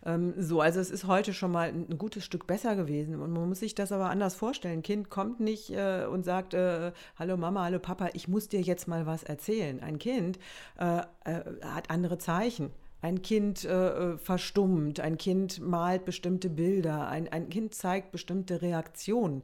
Ähm, 0.04 0.34
so, 0.36 0.60
also 0.60 0.80
es 0.80 0.90
ist 0.90 1.06
heute 1.06 1.32
schon 1.32 1.52
mal 1.52 1.68
ein, 1.68 1.98
gutes 1.98 2.24
Stück 2.24 2.44
besser 2.48 2.74
gewesen 2.74 3.20
und 3.20 3.32
man 3.32 3.48
muss 3.48 3.60
sich 3.60 3.76
das 3.76 3.92
aber 3.92 4.10
anders 4.10 4.34
vorstellen. 4.34 4.78
Ein 4.78 4.82
Kind 4.82 5.08
kommt 5.08 5.38
nicht 5.38 5.70
äh, 5.70 6.06
und 6.10 6.24
sagt, 6.24 6.52
äh, 6.52 6.90
hallo 7.16 7.36
Mama, 7.36 7.62
hallo 7.62 7.78
Papa, 7.78 8.08
ich 8.14 8.26
muss 8.26 8.48
dir 8.48 8.60
jetzt 8.60 8.88
mal 8.88 9.06
was 9.06 9.22
erzählen. 9.22 9.80
Ein 9.80 10.00
Kind 10.00 10.40
äh, 10.80 10.98
äh, 10.98 11.44
hat 11.62 11.90
andere 11.90 12.18
Zeichen. 12.18 12.72
Ein 13.02 13.20
Kind 13.20 13.64
äh, 13.66 14.16
verstummt, 14.16 14.98
ein 14.98 15.18
Kind 15.18 15.60
malt 15.60 16.06
bestimmte 16.06 16.48
Bilder, 16.48 17.06
ein, 17.06 17.28
ein 17.28 17.50
Kind 17.50 17.74
zeigt 17.74 18.12
bestimmte 18.12 18.62
Reaktionen, 18.62 19.42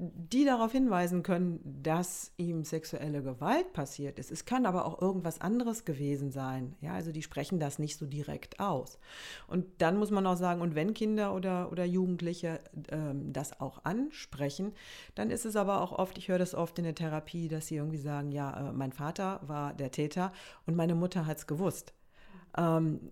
die 0.00 0.44
darauf 0.44 0.70
hinweisen 0.70 1.24
können, 1.24 1.58
dass 1.82 2.32
ihm 2.36 2.62
sexuelle 2.62 3.20
Gewalt 3.20 3.72
passiert 3.72 4.20
ist. 4.20 4.30
Es 4.30 4.44
kann 4.44 4.64
aber 4.64 4.86
auch 4.86 5.02
irgendwas 5.02 5.40
anderes 5.40 5.84
gewesen 5.84 6.30
sein. 6.30 6.76
Ja, 6.80 6.92
also 6.92 7.10
die 7.10 7.22
sprechen 7.22 7.58
das 7.58 7.80
nicht 7.80 7.96
so 7.96 8.06
direkt 8.06 8.60
aus. 8.60 9.00
Und 9.48 9.66
dann 9.78 9.96
muss 9.98 10.12
man 10.12 10.24
auch 10.28 10.36
sagen, 10.36 10.60
und 10.60 10.76
wenn 10.76 10.94
Kinder 10.94 11.34
oder, 11.34 11.72
oder 11.72 11.84
Jugendliche 11.84 12.60
ähm, 12.90 13.32
das 13.32 13.60
auch 13.60 13.84
ansprechen, 13.84 14.72
dann 15.16 15.30
ist 15.30 15.44
es 15.44 15.56
aber 15.56 15.80
auch 15.80 15.90
oft, 15.90 16.16
ich 16.16 16.28
höre 16.28 16.38
das 16.38 16.54
oft 16.54 16.78
in 16.78 16.84
der 16.84 16.94
Therapie, 16.94 17.48
dass 17.48 17.66
sie 17.66 17.76
irgendwie 17.76 17.98
sagen, 17.98 18.30
ja, 18.30 18.70
äh, 18.70 18.72
mein 18.72 18.92
Vater 18.92 19.40
war 19.48 19.74
der 19.74 19.90
Täter 19.90 20.32
und 20.64 20.76
meine 20.76 20.94
Mutter 20.94 21.26
hat 21.26 21.38
es 21.38 21.48
gewusst. 21.48 21.92
Ähm, 22.56 23.10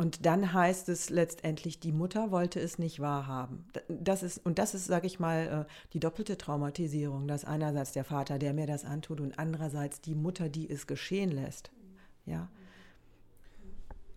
und 0.00 0.24
dann 0.24 0.54
heißt 0.54 0.88
es 0.88 1.10
letztendlich, 1.10 1.78
die 1.78 1.92
Mutter 1.92 2.30
wollte 2.30 2.58
es 2.58 2.78
nicht 2.78 3.00
wahrhaben. 3.00 3.66
Das 3.90 4.22
ist, 4.22 4.38
und 4.46 4.58
das 4.58 4.72
ist, 4.72 4.86
sage 4.86 5.06
ich 5.06 5.20
mal, 5.20 5.66
äh, 5.68 5.72
die 5.92 6.00
doppelte 6.00 6.38
Traumatisierung, 6.38 7.28
dass 7.28 7.44
einerseits 7.44 7.92
der 7.92 8.04
Vater, 8.04 8.38
der 8.38 8.54
mir 8.54 8.66
das 8.66 8.86
antut, 8.86 9.20
und 9.20 9.38
andererseits 9.38 10.00
die 10.00 10.14
Mutter, 10.14 10.48
die 10.48 10.70
es 10.70 10.86
geschehen 10.86 11.30
lässt. 11.30 11.70
Ja. 12.24 12.48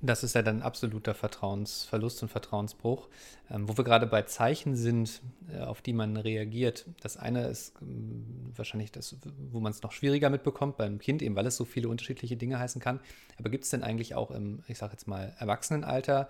Das 0.06 0.22
ist 0.22 0.36
ja 0.36 0.42
dann 0.42 0.62
absoluter 0.62 1.14
Vertrauensverlust 1.14 2.24
und 2.24 2.30
Vertrauensbruch. 2.30 3.08
Ähm, 3.50 3.70
wo 3.70 3.78
wir 3.78 3.86
gerade 3.86 4.06
bei 4.06 4.24
Zeichen 4.24 4.76
sind, 4.76 5.22
äh, 5.50 5.62
auf 5.62 5.82
die 5.82 5.94
man 5.94 6.18
reagiert. 6.18 6.86
Das 7.02 7.16
eine 7.16 7.48
ist 7.48 7.74
ähm, 7.82 8.52
wahrscheinlich 8.54 8.92
das, 8.92 9.16
wo 9.50 9.62
man 9.62 9.72
es 9.72 9.82
noch 9.82 9.94
schwieriger 9.94 10.30
mitbekommt 10.30 10.76
beim 10.76 11.00
Kind, 11.00 11.22
eben 11.22 11.38
weil 11.38 11.48
es 11.48 11.56
so 11.56 11.64
viele 11.64 11.88
unterschiedliche 11.88 12.36
Dinge 12.36 12.60
heißen 12.60 12.82
kann. 12.82 13.00
Aber 13.40 13.50
gibt 13.50 13.64
es 13.64 13.70
denn 13.70 13.82
eigentlich 13.82 14.14
auch 14.14 14.30
im, 14.32 14.62
ich 14.68 14.78
sage 14.78 14.92
jetzt 14.92 15.08
mal, 15.08 15.34
Erwachsenenalter 15.40 16.30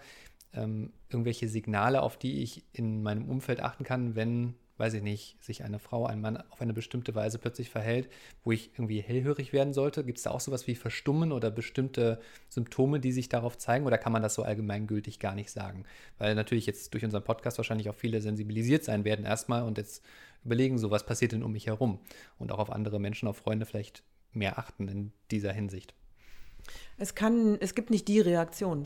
ähm, 0.54 0.92
irgendwelche 1.10 1.48
Signale, 1.48 2.04
auf 2.04 2.18
die 2.18 2.44
ich 2.44 2.64
in 2.74 3.02
meinem 3.02 3.28
Umfeld 3.28 3.60
achten 3.60 3.84
kann, 3.84 4.16
wenn 4.16 4.54
weiß 4.84 4.96
ich 4.96 5.02
nicht, 5.02 5.42
sich 5.42 5.64
eine 5.64 5.80
Frau, 5.80 6.06
ein 6.06 6.20
Mann 6.20 6.36
auf 6.36 6.62
eine 6.62 6.74
bestimmte 6.74 7.16
Weise 7.16 7.40
plötzlich 7.40 7.70
verhält, 7.70 8.10
wo 8.44 8.52
ich 8.52 8.72
irgendwie 8.74 9.00
hellhörig 9.00 9.54
werden 9.54 9.72
sollte? 9.72 10.04
Gibt 10.04 10.18
es 10.18 10.26
da 10.26 10.32
auch 10.32 10.42
sowas 10.42 10.68
wie 10.68 10.76
Verstummen 10.76 11.32
oder 11.32 11.52
bestimmte 11.52 12.20
Symptome, 12.50 13.00
die 13.00 13.14
sich 13.14 13.30
darauf 13.30 13.58
zeigen? 13.58 13.86
Oder 13.86 13.98
kann 13.98 14.12
man 14.12 14.22
das 14.22 14.34
so 14.34 14.44
allgemeingültig 14.44 15.20
gar 15.20 15.36
nicht 15.36 15.52
sagen? 15.52 15.86
Weil 16.18 16.36
natürlich 16.36 16.66
jetzt 16.66 16.94
durch 16.94 17.06
unseren 17.06 17.24
Podcast 17.24 17.58
wahrscheinlich 17.58 17.90
auch 17.90 17.96
viele 17.96 18.20
sensibilisiert 18.20 18.84
sein 18.84 19.06
werden 19.06 19.24
erstmal 19.24 19.64
und 19.64 19.78
jetzt 19.78 20.04
überlegen, 20.44 20.78
so 20.78 20.92
was 20.92 21.06
passiert 21.06 21.32
denn 21.32 21.44
um 21.44 21.54
mich 21.54 21.68
herum? 21.68 22.00
Und 22.38 22.52
auch 22.52 22.60
auf 22.60 22.70
andere 22.70 23.00
Menschen, 23.00 23.30
auf 23.30 23.38
Freunde 23.38 23.66
vielleicht 23.66 24.04
mehr 24.34 24.60
achten 24.60 24.90
in 24.90 25.14
dieser 25.32 25.54
Hinsicht. 25.54 25.94
Es 26.98 27.16
kann, 27.16 27.58
es 27.62 27.74
gibt 27.74 27.90
nicht 27.90 28.10
die 28.10 28.20
Reaktion. 28.20 28.86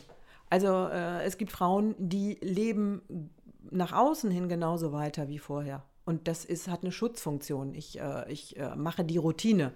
Also 0.51 0.89
äh, 0.89 1.23
es 1.23 1.39
gibt 1.39 1.51
Frauen, 1.51 1.95
die 1.97 2.37
leben 2.41 3.31
nach 3.71 3.93
außen 3.93 4.31
hin 4.31 4.49
genauso 4.49 4.91
weiter 4.91 5.27
wie 5.27 5.39
vorher. 5.39 5.83
Und 6.05 6.29
das 6.29 6.45
ist, 6.45 6.69
hat 6.69 6.83
eine 6.83 6.93
Schutzfunktion. 6.93 7.73
Ich, 7.73 7.99
äh, 7.99 8.31
ich 8.31 8.57
äh, 8.57 8.75
mache 8.75 9.03
die 9.03 9.17
Routine. 9.17 9.73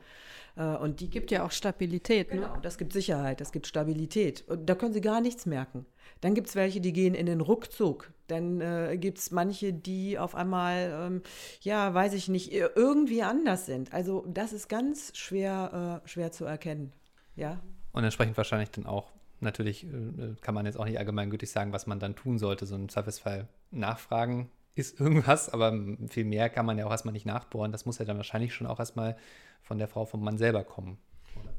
Äh, 0.56 0.64
und 0.64 1.02
die 1.02 1.10
gibt 1.10 1.30
ja 1.30 1.46
auch 1.46 1.52
Stabilität. 1.52 2.34
Ne? 2.34 2.42
Genau, 2.42 2.58
das 2.62 2.78
gibt 2.78 2.94
Sicherheit, 2.94 3.42
das 3.42 3.52
gibt 3.52 3.68
Stabilität. 3.68 4.48
Und 4.48 4.66
da 4.68 4.76
können 4.76 4.94
Sie 4.94 5.02
gar 5.02 5.20
nichts 5.20 5.46
merken. 5.46 5.86
Dann 6.22 6.34
gibt 6.34 6.48
es 6.48 6.56
welche, 6.56 6.80
die 6.80 6.94
gehen 6.94 7.16
in 7.16 7.26
den 7.26 7.42
Ruckzug. 7.42 8.12
Dann 8.28 8.62
äh, 8.62 8.98
gibt 8.98 9.18
es 9.18 9.32
manche, 9.32 9.74
die 9.74 10.18
auf 10.18 10.34
einmal, 10.36 10.94
ähm, 10.94 11.22
ja, 11.62 11.94
weiß 11.94 12.14
ich 12.14 12.30
nicht, 12.30 12.54
irgendwie 12.54 13.24
anders 13.24 13.66
sind. 13.66 13.94
Also 13.94 14.26
das 14.26 14.54
ist 14.54 14.70
ganz 14.70 15.12
schwer, 15.18 16.02
äh, 16.06 16.08
schwer 16.08 16.32
zu 16.32 16.46
erkennen. 16.46 16.94
Ja. 17.36 17.60
Und 17.92 18.06
entsprechend 18.06 18.38
wahrscheinlich 18.38 18.72
dann 18.72 18.86
auch 18.86 19.12
natürlich 19.42 19.84
äh, 19.84 20.36
kann 20.40 20.56
man 20.56 20.66
jetzt 20.66 20.78
auch 20.78 20.86
nicht 20.86 20.98
allgemeingültig 20.98 21.52
sagen, 21.52 21.74
was 21.74 21.88
man 21.88 22.00
dann 22.00 22.16
tun 22.16 22.38
sollte. 22.38 22.66
So 22.66 22.76
im 22.76 22.88
Zweifelsfall 22.88 23.48
nachfragen 23.72 24.50
ist 24.76 25.00
irgendwas, 25.00 25.50
aber 25.50 25.78
viel 26.08 26.26
mehr 26.26 26.50
kann 26.50 26.66
man 26.66 26.78
ja 26.78 26.86
auch 26.86 26.92
erstmal 26.92 27.14
nicht 27.14 27.26
nachbohren. 27.26 27.72
Das 27.72 27.86
muss 27.86 28.00
ja 28.00 28.06
dann 28.06 28.18
wahrscheinlich 28.18 28.54
schon 28.54 28.68
auch 28.68 28.80
erstmal 28.80 29.18
von 29.62 29.78
der 29.78 29.88
Frau 29.88 30.06
vom 30.06 30.24
Mann 30.24 30.38
selber 30.38 30.64
kommen. 30.64 30.98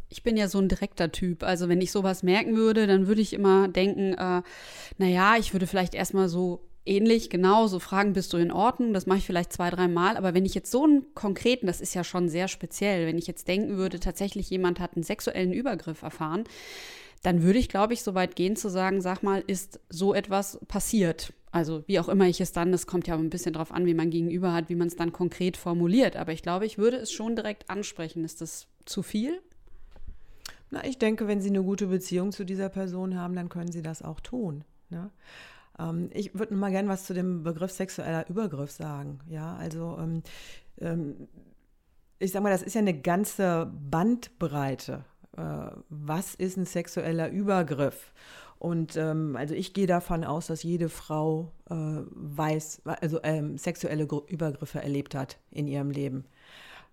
Ich 0.08 0.22
bin 0.22 0.36
ja 0.36 0.48
so 0.48 0.58
ein 0.58 0.68
direkter 0.68 1.12
Typ. 1.12 1.42
Also 1.42 1.68
wenn 1.68 1.80
ich 1.80 1.92
sowas 1.92 2.22
merken 2.22 2.56
würde, 2.56 2.86
dann 2.86 3.06
würde 3.06 3.20
ich 3.20 3.32
immer 3.32 3.68
denken, 3.68 4.14
äh, 4.14 4.42
naja, 4.98 5.36
ich 5.38 5.52
würde 5.52 5.66
vielleicht 5.66 5.94
erstmal 5.94 6.28
so 6.28 6.68
ähnlich, 6.84 7.30
genau, 7.30 7.66
so 7.66 7.78
fragen, 7.78 8.12
bist 8.12 8.32
du 8.32 8.36
in 8.36 8.52
Ordnung? 8.52 8.92
Das 8.92 9.06
mache 9.06 9.18
ich 9.18 9.26
vielleicht 9.26 9.52
zwei, 9.52 9.70
dreimal. 9.70 10.16
Aber 10.16 10.34
wenn 10.34 10.44
ich 10.44 10.54
jetzt 10.54 10.70
so 10.70 10.84
einen 10.84 11.14
konkreten, 11.14 11.66
das 11.66 11.80
ist 11.80 11.94
ja 11.94 12.04
schon 12.04 12.28
sehr 12.28 12.48
speziell, 12.48 13.06
wenn 13.06 13.18
ich 13.18 13.26
jetzt 13.26 13.48
denken 13.48 13.76
würde, 13.76 14.00
tatsächlich 14.00 14.50
jemand 14.50 14.80
hat 14.80 14.96
einen 14.96 15.04
sexuellen 15.04 15.52
Übergriff 15.52 16.02
erfahren, 16.02 16.44
dann 17.22 17.42
würde 17.42 17.58
ich, 17.58 17.68
glaube 17.68 17.94
ich, 17.94 18.02
so 18.02 18.14
weit 18.14 18.36
gehen 18.36 18.56
zu 18.56 18.68
sagen, 18.68 19.00
sag 19.00 19.22
mal, 19.22 19.44
ist 19.46 19.80
so 19.88 20.12
etwas 20.12 20.58
passiert? 20.66 21.32
Also 21.52 21.84
wie 21.86 22.00
auch 22.00 22.08
immer 22.08 22.26
ich 22.26 22.40
es 22.40 22.52
dann, 22.52 22.72
es 22.72 22.86
kommt 22.86 23.06
ja 23.06 23.14
ein 23.14 23.30
bisschen 23.30 23.52
darauf 23.52 23.72
an, 23.72 23.84
wie 23.86 23.94
man 23.94 24.10
gegenüber 24.10 24.52
hat, 24.54 24.70
wie 24.70 24.74
man 24.74 24.88
es 24.88 24.96
dann 24.96 25.12
konkret 25.12 25.56
formuliert. 25.56 26.16
Aber 26.16 26.32
ich 26.32 26.42
glaube, 26.42 26.66
ich 26.66 26.78
würde 26.78 26.96
es 26.96 27.12
schon 27.12 27.36
direkt 27.36 27.70
ansprechen. 27.70 28.24
Ist 28.24 28.40
das 28.40 28.66
zu 28.86 29.02
viel? 29.02 29.40
Na, 30.70 30.84
ich 30.84 30.98
denke, 30.98 31.28
wenn 31.28 31.42
Sie 31.42 31.50
eine 31.50 31.62
gute 31.62 31.86
Beziehung 31.86 32.32
zu 32.32 32.44
dieser 32.44 32.70
Person 32.70 33.18
haben, 33.18 33.36
dann 33.36 33.50
können 33.50 33.70
Sie 33.70 33.82
das 33.82 34.02
auch 34.02 34.20
tun. 34.20 34.64
Ne? 34.88 35.10
Ähm, 35.78 36.08
ich 36.14 36.34
würde 36.34 36.54
mal 36.54 36.70
gerne 36.70 36.88
was 36.88 37.04
zu 37.04 37.12
dem 37.12 37.42
Begriff 37.42 37.70
sexueller 37.70 38.26
Übergriff 38.30 38.70
sagen. 38.70 39.20
Ja, 39.28 39.54
also 39.56 39.98
ähm, 40.00 40.22
ähm, 40.80 41.28
ich 42.18 42.32
sage 42.32 42.44
mal, 42.44 42.50
das 42.50 42.62
ist 42.62 42.74
ja 42.74 42.80
eine 42.80 42.98
ganze 42.98 43.70
Bandbreite 43.90 45.04
äh, 45.36 45.70
was 45.88 46.34
ist 46.34 46.56
ein 46.56 46.66
sexueller 46.66 47.30
Übergriff? 47.30 48.12
Und 48.62 48.96
ähm, 48.96 49.34
also 49.34 49.56
ich 49.56 49.74
gehe 49.74 49.88
davon 49.88 50.22
aus, 50.22 50.46
dass 50.46 50.62
jede 50.62 50.88
Frau 50.88 51.50
äh, 51.68 51.74
weiß, 51.74 52.82
also 52.84 53.18
ähm, 53.24 53.58
sexuelle 53.58 54.04
Übergriffe 54.04 54.80
erlebt 54.80 55.16
hat 55.16 55.38
in 55.50 55.66
ihrem 55.66 55.90
Leben. 55.90 56.26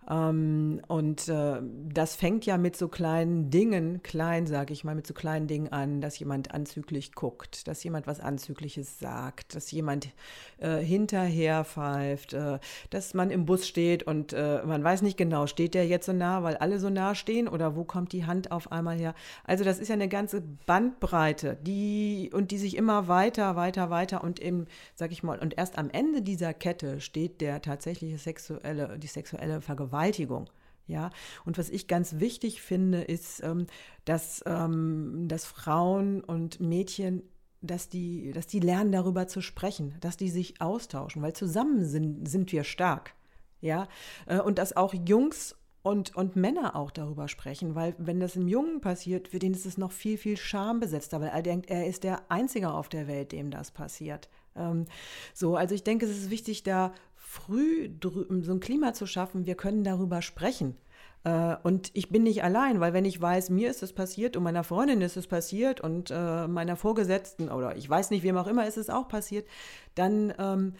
Ähm, 0.10 0.82
und 0.88 1.28
äh, 1.28 1.62
das 1.93 2.15
fängt 2.15 2.45
ja 2.45 2.58
mit 2.58 2.76
so 2.76 2.88
kleinen 2.88 3.52
Dingen, 3.52 4.02
klein 4.02 4.48
sage 4.48 4.74
ich 4.74 4.84
mal, 4.84 4.95
mit 4.95 5.06
so 5.06 5.13
kleinen 5.13 5.48
Dingen 5.48 5.72
an, 5.72 6.02
dass 6.02 6.17
jemand 6.17 6.52
anzüglich 6.52 7.13
guckt, 7.13 7.67
dass 7.67 7.84
jemand 7.84 8.08
was 8.08 8.19
Anzügliches 8.19 9.00
sagt, 9.00 9.56
dass 9.56 9.69
jemand 9.72 10.10
äh, 10.58 10.78
hinterher 10.78 11.63
pfeift, 11.63 12.34
äh, 12.34 12.60
dass 12.89 13.13
man 13.13 13.30
im 13.30 13.45
Bus 13.45 13.67
steht 13.67 14.02
und 14.04 14.34
äh, 14.34 14.63
man 14.65 14.84
weiß 14.84 15.04
nicht 15.04 15.17
genau, 15.17 15.45
steht 15.45 15.76
der 15.76 15.86
jetzt 15.86 16.08
so 16.08 16.13
nah, 16.13 16.41
weil 16.41 16.58
alle 16.58 16.80
so 16.80 16.89
nah 16.89 17.13
stehen 17.13 17.48
oder 17.48 17.76
wo 17.76 17.84
kommt 17.84 18.12
die 18.12 18.26
Hand 18.26 18.52
auf 18.52 18.72
einmal 18.72 18.98
her? 18.98 19.13
Also 19.43 19.63
das 19.63 19.78
ist 19.78 19.89
ja 19.89 19.93
eine 19.93 20.10
ganze 20.10 20.41
Bandbreite, 20.65 21.58
die 21.62 22.32
und 22.34 22.50
die 22.50 22.58
sich 22.58 22.76
immer 22.76 23.08
weiter, 23.08 23.56
weiter, 23.56 23.91
weiter 23.91 24.24
und 24.24 24.39
im, 24.39 24.65
sag 24.95 25.12
ich 25.12 25.22
mal, 25.22 25.38
und 25.38 25.56
erst 25.58 25.78
am 25.78 25.91
Ende 25.91 26.24
dieser 26.24 26.56
Kette 26.56 27.00
steht 27.00 27.41
der 27.41 27.62
tatsächliche 27.62 28.17
sexuelle, 28.17 28.98
die 28.98 29.08
sexuelle 29.08 29.62
Vergewaltigung. 29.62 29.98
Vergewaltigung. 29.99 30.49
Ja, 30.88 31.12
und 31.45 31.59
was 31.59 31.69
ich 31.69 31.88
ganz 31.88 32.19
wichtig 32.19 32.63
finde, 32.63 33.01
ist, 33.01 33.43
ähm, 33.43 33.67
dass, 34.05 34.41
ähm, 34.47 35.27
dass 35.27 35.45
Frauen 35.45 36.23
und 36.23 36.59
Mädchen 36.59 37.23
dass 37.62 37.89
die, 37.89 38.31
dass 38.31 38.47
die 38.47 38.62
lernen, 38.62 38.93
darüber 38.93 39.27
zu 39.27 39.41
sprechen, 39.41 39.93
dass 39.99 40.15
die 40.15 40.29
sich 40.29 40.62
austauschen, 40.62 41.21
weil 41.21 41.33
zusammen 41.33 41.83
sind, 41.83 42.25
sind 42.25 42.53
wir 42.53 42.63
stark. 42.63 43.15
Ja, 43.59 43.89
äh, 44.27 44.39
und 44.39 44.57
dass 44.57 44.77
auch 44.77 44.93
Jungs 44.93 45.57
und, 45.83 46.15
und 46.15 46.38
Männer 46.38 46.77
auch 46.77 46.89
darüber 46.89 47.27
sprechen, 47.27 47.75
weil 47.75 47.95
wenn 47.97 48.21
das 48.21 48.38
im 48.38 48.47
Jungen 48.47 48.79
passiert, 48.79 49.27
für 49.27 49.39
den 49.39 49.53
ist 49.53 49.65
es 49.65 49.77
noch 49.77 49.91
viel, 49.91 50.17
viel 50.17 50.38
schambesetzter, 50.38 51.19
weil 51.19 51.31
er 51.31 51.41
denkt, 51.41 51.69
er 51.69 51.85
ist 51.85 52.05
der 52.05 52.31
Einzige 52.31 52.71
auf 52.71 52.88
der 52.88 53.07
Welt, 53.07 53.33
dem 53.33 53.51
das 53.51 53.71
passiert. 53.71 54.29
Ähm, 54.60 54.86
so, 55.34 55.56
also 55.56 55.74
ich 55.74 55.84
denke, 55.84 56.06
es 56.06 56.12
ist 56.17 56.30
wichtig, 56.30 56.63
da 56.63 56.93
früh 57.15 57.89
so 58.02 58.52
ein 58.52 58.60
Klima 58.60 58.93
zu 58.93 59.06
schaffen, 59.06 59.45
wir 59.45 59.56
können 59.56 59.84
darüber 59.84 60.22
sprechen. 60.22 60.76
Äh, 61.24 61.56
und 61.63 61.91
ich 61.93 62.10
bin 62.10 62.24
nicht 62.24 62.43
allein, 62.43 62.80
weil 62.80 62.93
wenn 62.93 63.06
ich 63.06 63.19
weiß, 63.22 63.50
mir 63.50 63.69
ist 63.69 63.84
es 63.84 63.93
passiert 63.93 64.38
und 64.38 64.43
meiner 64.43 64.63
Freundin 64.63 65.02
ist 65.02 65.17
es 65.17 65.28
passiert 65.28 65.82
und 65.82 66.12
äh, 66.12 66.48
meiner 66.48 66.76
Vorgesetzten 66.76 67.50
oder 67.50 67.76
ich 67.76 67.89
weiß 67.89 68.10
nicht, 68.12 68.24
wem 68.24 68.38
auch 68.38 68.48
immer 68.48 68.67
ist 68.67 68.78
es 68.78 68.89
auch 68.89 69.08
passiert, 69.08 69.48
dann 69.95 70.34
ähm, 70.39 70.74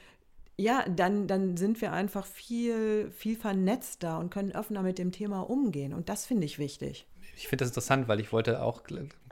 ja, 0.58 0.84
dann, 0.90 1.28
dann 1.28 1.56
sind 1.56 1.80
wir 1.80 1.94
einfach 1.94 2.26
viel, 2.26 3.12
viel 3.12 3.38
vernetzter 3.38 4.20
und 4.20 4.30
können 4.30 4.52
offener 4.52 4.84
mit 4.84 4.98
dem 4.98 5.14
Thema 5.14 5.42
umgehen. 5.42 5.94
Und 5.94 6.10
das 6.10 6.26
finde 6.26 6.46
ich 6.46 6.60
wichtig. 6.60 7.08
Ich 7.38 7.48
finde 7.48 7.64
das 7.64 7.70
interessant, 7.70 8.10
weil 8.10 8.20
ich 8.20 8.34
wollte 8.34 8.62
auch 8.62 8.84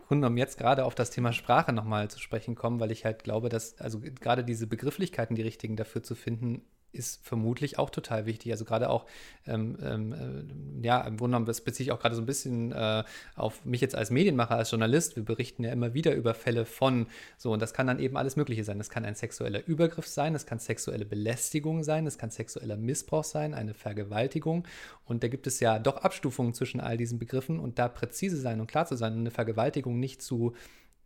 Grunde 0.07 0.21
genommen 0.21 0.37
jetzt 0.37 0.57
gerade 0.57 0.85
auf 0.85 0.95
das 0.95 1.09
Thema 1.09 1.33
Sprache 1.33 1.73
nochmal 1.73 2.09
zu 2.09 2.19
sprechen 2.19 2.55
kommen, 2.55 2.79
weil 2.79 2.91
ich 2.91 3.03
halt 3.03 3.23
glaube, 3.23 3.49
dass 3.49 3.77
also 3.79 3.99
gerade 3.99 4.43
diese 4.43 4.65
Begrifflichkeiten, 4.65 5.35
die 5.35 5.41
richtigen 5.41 5.75
dafür 5.75 6.01
zu 6.01 6.15
finden, 6.15 6.61
ist 6.97 7.25
vermutlich 7.25 7.77
auch 7.77 7.89
total 7.89 8.25
wichtig. 8.25 8.51
Also 8.51 8.65
gerade 8.65 8.89
auch, 8.89 9.05
ähm, 9.45 9.77
ähm, 9.81 10.13
äh, 10.13 10.85
ja, 10.85 11.01
im 11.01 11.17
Grunde 11.17 11.37
genommen 11.37 11.45
beziehe 11.45 11.85
ich 11.85 11.91
auch 11.91 11.99
gerade 11.99 12.15
so 12.15 12.21
ein 12.21 12.25
bisschen 12.25 12.71
äh, 12.71 13.03
auf 13.35 13.63
mich 13.65 13.81
jetzt 13.81 13.95
als 13.95 14.09
Medienmacher, 14.09 14.55
als 14.55 14.71
Journalist. 14.71 15.15
Wir 15.15 15.23
berichten 15.23 15.63
ja 15.63 15.71
immer 15.71 15.93
wieder 15.93 16.13
über 16.15 16.33
Fälle 16.33 16.65
von 16.65 17.07
so 17.37 17.51
und 17.51 17.61
das 17.61 17.73
kann 17.73 17.87
dann 17.87 17.99
eben 17.99 18.17
alles 18.17 18.35
Mögliche 18.35 18.63
sein. 18.63 18.77
Das 18.77 18.89
kann 18.89 19.05
ein 19.05 19.15
sexueller 19.15 19.65
Übergriff 19.67 20.07
sein, 20.07 20.33
das 20.33 20.45
kann 20.45 20.59
sexuelle 20.59 21.05
Belästigung 21.05 21.83
sein, 21.83 22.05
das 22.05 22.17
kann 22.17 22.31
sexueller 22.31 22.77
Missbrauch 22.77 23.23
sein, 23.23 23.53
eine 23.53 23.73
Vergewaltigung. 23.73 24.67
Und 25.05 25.23
da 25.23 25.27
gibt 25.27 25.47
es 25.47 25.59
ja 25.59 25.79
doch 25.79 25.97
Abstufungen 25.97 26.53
zwischen 26.53 26.79
all 26.79 26.97
diesen 26.97 27.19
Begriffen 27.19 27.59
und 27.59 27.79
da 27.79 27.87
präzise 27.87 28.37
sein 28.37 28.59
und 28.59 28.67
klar 28.67 28.85
zu 28.85 28.95
sein 28.95 29.13
eine 29.13 29.31
Vergewaltigung 29.31 29.99
nicht 29.99 30.21
zu 30.21 30.53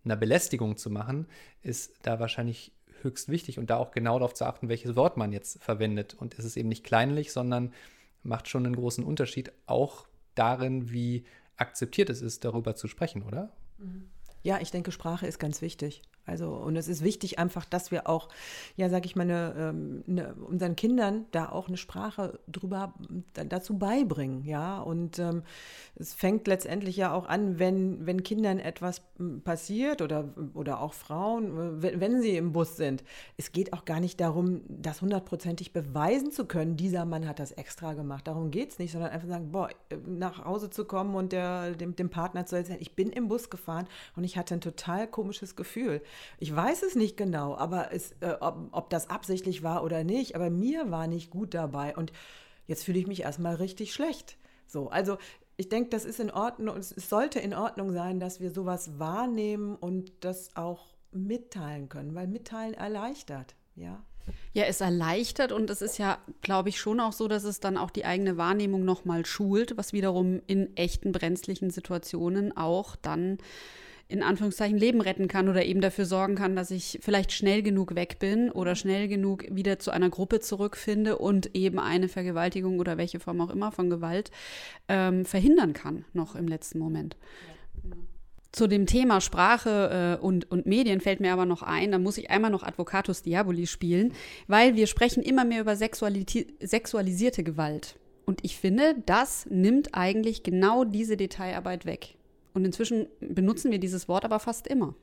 einer 0.04 0.15
Belästigung 0.15 0.77
zu 0.77 0.89
machen, 0.89 1.27
ist 1.62 1.93
da 2.04 2.19
wahrscheinlich 2.19 2.71
höchst 3.03 3.29
wichtig 3.29 3.59
und 3.59 3.69
da 3.69 3.77
auch 3.77 3.91
genau 3.91 4.19
darauf 4.19 4.33
zu 4.33 4.45
achten, 4.45 4.69
welches 4.69 4.95
Wort 4.95 5.17
man 5.17 5.31
jetzt 5.31 5.61
verwendet. 5.63 6.13
Und 6.13 6.37
es 6.37 6.45
ist 6.45 6.57
eben 6.57 6.69
nicht 6.69 6.83
kleinlich, 6.83 7.31
sondern 7.31 7.73
macht 8.23 8.47
schon 8.47 8.65
einen 8.65 8.75
großen 8.75 9.03
Unterschied, 9.03 9.51
auch 9.65 10.07
darin, 10.35 10.91
wie 10.91 11.25
akzeptiert 11.57 12.09
es 12.09 12.21
ist, 12.21 12.45
darüber 12.45 12.75
zu 12.75 12.87
sprechen, 12.87 13.23
oder? 13.23 13.51
Ja, 14.43 14.59
ich 14.59 14.71
denke, 14.71 14.91
Sprache 14.91 15.27
ist 15.27 15.39
ganz 15.39 15.61
wichtig. 15.61 16.01
Also, 16.25 16.49
und 16.49 16.75
es 16.75 16.88
ist 16.88 17.03
wichtig 17.03 17.39
einfach, 17.39 17.65
dass 17.65 17.91
wir 17.91 18.07
auch, 18.07 18.29
ja, 18.75 18.89
sage 18.89 19.05
ich 19.05 19.15
mal, 19.15 19.23
eine, 19.23 19.53
ähm, 19.57 20.03
eine, 20.07 20.36
unseren 20.36 20.75
Kindern 20.75 21.25
da 21.31 21.49
auch 21.49 21.67
eine 21.67 21.77
Sprache 21.77 22.39
drüber 22.47 22.93
dazu 23.34 23.77
beibringen, 23.77 24.45
ja. 24.45 24.79
Und 24.81 25.17
ähm, 25.19 25.43
es 25.95 26.13
fängt 26.13 26.47
letztendlich 26.47 26.95
ja 26.95 27.12
auch 27.13 27.27
an, 27.27 27.57
wenn, 27.57 28.05
wenn 28.05 28.23
Kindern 28.23 28.60
etwas 28.60 29.01
passiert 29.43 30.01
oder, 30.01 30.29
oder 30.53 30.81
auch 30.81 30.93
Frauen, 30.93 31.81
wenn, 31.81 31.99
wenn 31.99 32.21
sie 32.21 32.38
im 32.38 32.51
Bus 32.51 32.77
sind. 32.77 33.03
Es 33.38 33.51
geht 33.51 33.73
auch 33.73 33.86
gar 33.86 33.99
nicht 33.99 34.19
darum, 34.21 34.62
das 34.67 35.01
hundertprozentig 35.01 35.73
beweisen 35.73 36.31
zu 36.31 36.45
können, 36.45 36.77
dieser 36.77 37.05
Mann 37.05 37.27
hat 37.27 37.39
das 37.39 37.51
extra 37.51 37.93
gemacht. 37.93 38.27
Darum 38.27 38.51
geht 38.51 38.71
es 38.71 38.79
nicht, 38.79 38.91
sondern 38.91 39.12
einfach 39.12 39.27
sagen, 39.27 39.51
boah, 39.51 39.69
nach 40.05 40.45
Hause 40.45 40.69
zu 40.69 40.86
kommen 40.86 41.15
und 41.15 41.31
der, 41.31 41.71
dem, 41.71 41.95
dem 41.95 42.10
Partner 42.10 42.45
zu 42.45 42.55
erzählen, 42.55 42.79
ich 42.79 42.95
bin 42.95 43.10
im 43.10 43.27
Bus 43.27 43.49
gefahren 43.49 43.88
und 44.15 44.23
ich 44.23 44.38
hatte 44.38 44.53
ein 44.53 44.62
total 44.62 45.07
komisches 45.07 45.55
Gefühl. 45.55 46.01
Ich 46.39 46.56
weiß 46.56 46.84
es 46.84 46.95
nicht 46.95 47.17
genau, 47.17 47.56
aber 47.56 47.93
es, 47.93 48.13
äh, 48.21 48.36
ob, 48.39 48.69
ob 48.71 48.89
das 48.89 49.10
absichtlich 49.10 49.63
war 49.63 49.84
oder 49.84 50.04
nicht, 50.04 50.36
aber 50.36 50.50
mir 50.50 50.91
war 50.91 51.08
nicht 51.08 51.30
gut 51.30 51.54
dabei 51.54 51.95
und 51.95 52.12
jetzt 52.67 52.84
fühle 52.84 53.00
ich 53.00 53.08
mich 53.08 53.21
erstmal 53.21 53.56
richtig 53.56 53.93
schlecht. 53.93 54.38
So, 54.67 54.89
also 54.89 55.17
ich 55.58 55.69
denke, 55.69 55.89
das 55.89 56.06
ist 56.06 56.19
in 56.19 56.32
Ordnung, 56.32 56.78
es 56.78 56.89
sollte 56.89 57.39
in 57.39 57.54
Ordnung 57.54 57.91
sein, 57.91 58.19
dass 58.19 58.39
wir 58.39 58.52
sowas 58.52 58.97
wahrnehmen 59.00 59.76
und 59.76 60.12
das 60.21 60.56
auch 60.56 60.88
mitteilen 61.12 61.89
können, 61.89 62.15
weil 62.15 62.28
mitteilen 62.28 62.74
erleichtert, 62.74 63.56
ja. 63.76 64.02
Ja, 64.54 64.65
es 64.65 64.82
erleichtert 64.82 65.52
und 65.52 65.69
es 65.69 65.82
ist 65.82 65.97
ja, 65.97 66.19
glaube 66.41 66.69
ich, 66.69 66.80
schon 66.80 67.00
auch 67.00 67.13
so, 67.13 67.28
dass 67.28 67.43
es 67.43 67.60
dann 67.60 67.78
auch 67.78 67.89
die 67.89 68.06
eigene 68.06 68.38
Wahrnehmung 68.38 68.86
nochmal 68.86 69.26
schult, 69.26 69.78
was 69.78 69.93
wiederum 69.93 70.41
in 70.47 70.76
echten 70.78 71.12
brenzlichen 71.12 71.71
Situationen 71.71 72.56
auch 72.56 72.95
dann 72.95 73.39
in 74.12 74.24
Anführungszeichen 74.24 74.78
Leben 74.78 75.02
retten 75.02 75.28
kann 75.28 75.47
oder 75.47 75.65
eben 75.65 75.82
dafür 75.82 76.06
sorgen 76.06 76.36
kann, 76.36 76.56
dass 76.56 76.69
ich 76.69 77.00
vielleicht 77.02 77.32
schnell 77.32 77.63
genug 77.63 77.95
weg 77.95 78.19
bin 78.19 78.52
oder 78.52 78.76
schnell 78.76 79.08
genug 79.08 79.45
wieder 79.50 79.80
zu 79.80 79.91
einer 79.91 80.10
Gruppe 80.10 80.39
zurückfinde 80.39 81.17
und 81.17 81.56
eben 81.56 81.80
eine 81.80 82.10
Vergewaltigung 82.10 82.80
oder 82.80 82.97
welche 82.97 83.19
Form 83.19 83.39
auch 83.41 83.50
immer 83.50 83.71
von 83.71 83.89
Gewalt 83.89 84.32
ähm, 84.88 85.26
verhindern 85.26 85.74
kann, 85.74 86.06
noch 86.13 86.36
im 86.36 86.47
letzten 86.47 86.80
Moment. 86.80 87.15
Ja. 87.84 87.95
Zu 88.52 88.67
dem 88.67 88.86
Thema 88.86 89.21
Sprache 89.21 90.17
äh, 90.19 90.21
und, 90.21 90.52
und 90.52 90.65
Medien 90.65 91.00
fällt 91.00 91.21
mir 91.21 91.32
aber 91.32 91.45
noch 91.45 91.63
ein, 91.63 91.91
da 91.91 91.97
muss 91.97 92.17
ich 92.17 92.30
einmal 92.30 92.52
noch 92.52 92.63
Advocatus 92.63 93.21
Diaboli 93.21 93.65
spielen, 93.65 94.13
weil 94.47 94.76
wir 94.76 94.88
sprechen 94.88 95.24
immer 95.24 95.45
mehr 95.45 95.62
über 95.62 95.78
sexualisierte 95.78 97.43
Gewalt. 97.43 97.95
Und 98.26 98.43
ich 98.43 98.58
finde, 98.58 98.95
das 99.06 99.45
nimmt 99.50 99.95
eigentlich 99.95 100.43
genau 100.43 100.84
diese 100.84 101.15
Detailarbeit 101.15 101.86
weg. 101.86 102.15
Und 102.53 102.65
inzwischen 102.65 103.07
benutzen 103.19 103.71
wir 103.71 103.79
dieses 103.79 104.07
Wort 104.07 104.25
aber 104.25 104.39
fast 104.39 104.67
immer. 104.67 104.95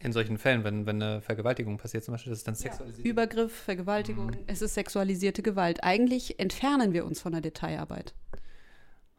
In 0.00 0.12
solchen 0.12 0.38
Fällen, 0.38 0.64
wenn, 0.64 0.86
wenn 0.86 1.02
eine 1.02 1.20
Vergewaltigung 1.20 1.78
passiert, 1.78 2.04
zum 2.04 2.12
Beispiel, 2.12 2.30
das 2.30 2.40
ist 2.40 2.48
dann 2.48 2.54
sexualisiert. 2.54 3.04
Ja. 3.04 3.10
Übergriff, 3.10 3.54
Vergewaltigung, 3.54 4.26
mhm. 4.26 4.44
es 4.46 4.60
ist 4.60 4.74
sexualisierte 4.74 5.42
Gewalt. 5.42 5.82
Eigentlich 5.82 6.38
entfernen 6.40 6.92
wir 6.92 7.04
uns 7.04 7.20
von 7.20 7.32
der 7.32 7.40
Detailarbeit. 7.40 8.14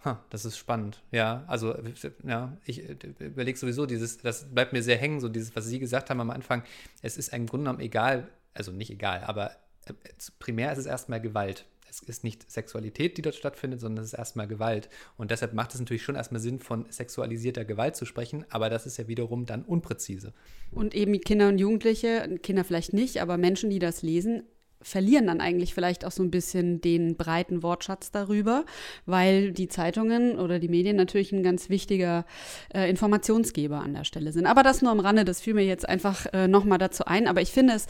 Ha, 0.03 0.23
das 0.29 0.45
ist 0.45 0.57
spannend. 0.57 1.01
Ja, 1.11 1.43
also 1.47 1.75
ja, 2.23 2.55
ich 2.65 2.87
überlege 3.19 3.57
sowieso 3.57 3.87
dieses, 3.87 4.19
das 4.19 4.45
bleibt 4.53 4.73
mir 4.73 4.83
sehr 4.83 4.97
hängen, 4.97 5.19
so 5.19 5.29
dieses, 5.29 5.55
was 5.55 5.65
Sie 5.65 5.79
gesagt 5.79 6.11
haben 6.11 6.21
am 6.21 6.29
Anfang. 6.29 6.63
Es 7.01 7.17
ist 7.17 7.33
im 7.33 7.47
Grunde 7.47 7.65
genommen 7.65 7.79
egal, 7.79 8.27
also 8.53 8.71
nicht 8.71 8.91
egal, 8.91 9.23
aber 9.23 9.51
äh, 9.85 9.93
primär 10.37 10.71
ist 10.71 10.77
es 10.77 10.85
erstmal 10.85 11.21
Gewalt 11.21 11.65
es 12.01 12.09
ist 12.09 12.23
nicht 12.23 12.49
Sexualität, 12.51 13.17
die 13.17 13.21
dort 13.21 13.35
stattfindet, 13.35 13.79
sondern 13.79 14.03
es 14.03 14.13
ist 14.13 14.19
erstmal 14.19 14.47
Gewalt. 14.47 14.89
Und 15.17 15.31
deshalb 15.31 15.53
macht 15.53 15.73
es 15.73 15.79
natürlich 15.79 16.03
schon 16.03 16.15
erstmal 16.15 16.41
Sinn, 16.41 16.59
von 16.59 16.85
sexualisierter 16.89 17.65
Gewalt 17.65 17.95
zu 17.95 18.05
sprechen, 18.05 18.45
aber 18.49 18.69
das 18.69 18.85
ist 18.85 18.97
ja 18.97 19.07
wiederum 19.07 19.45
dann 19.45 19.63
unpräzise. 19.63 20.33
Und 20.71 20.93
eben 20.95 21.19
Kinder 21.21 21.47
und 21.47 21.57
Jugendliche, 21.57 22.39
Kinder 22.41 22.63
vielleicht 22.63 22.93
nicht, 22.93 23.21
aber 23.21 23.37
Menschen, 23.37 23.69
die 23.69 23.79
das 23.79 24.01
lesen, 24.01 24.43
verlieren 24.85 25.25
dann 25.27 25.41
eigentlich 25.41 25.73
vielleicht 25.73 26.05
auch 26.05 26.11
so 26.11 26.21
ein 26.21 26.29
bisschen 26.29 26.79
den 26.79 27.17
breiten 27.17 27.63
Wortschatz 27.63 28.11
darüber, 28.11 28.65
weil 29.05 29.51
die 29.51 29.67
Zeitungen 29.67 30.37
oder 30.37 30.59
die 30.59 30.67
Medien 30.67 30.95
natürlich 30.95 31.31
ein 31.31 31.41
ganz 31.41 31.69
wichtiger 31.69 32.25
äh, 32.73 32.87
Informationsgeber 32.89 33.79
an 33.79 33.95
der 33.95 34.03
Stelle 34.03 34.31
sind. 34.31 34.45
Aber 34.45 34.61
das 34.61 34.83
nur 34.83 34.91
am 34.91 34.99
Rande, 34.99 35.25
das 35.25 35.41
fiel 35.41 35.55
mir 35.55 35.65
jetzt 35.65 35.89
einfach 35.89 36.27
äh, 36.33 36.47
nochmal 36.47 36.77
dazu 36.77 37.05
ein. 37.05 37.27
Aber 37.27 37.41
ich 37.41 37.51
finde 37.51 37.73
es 37.73 37.87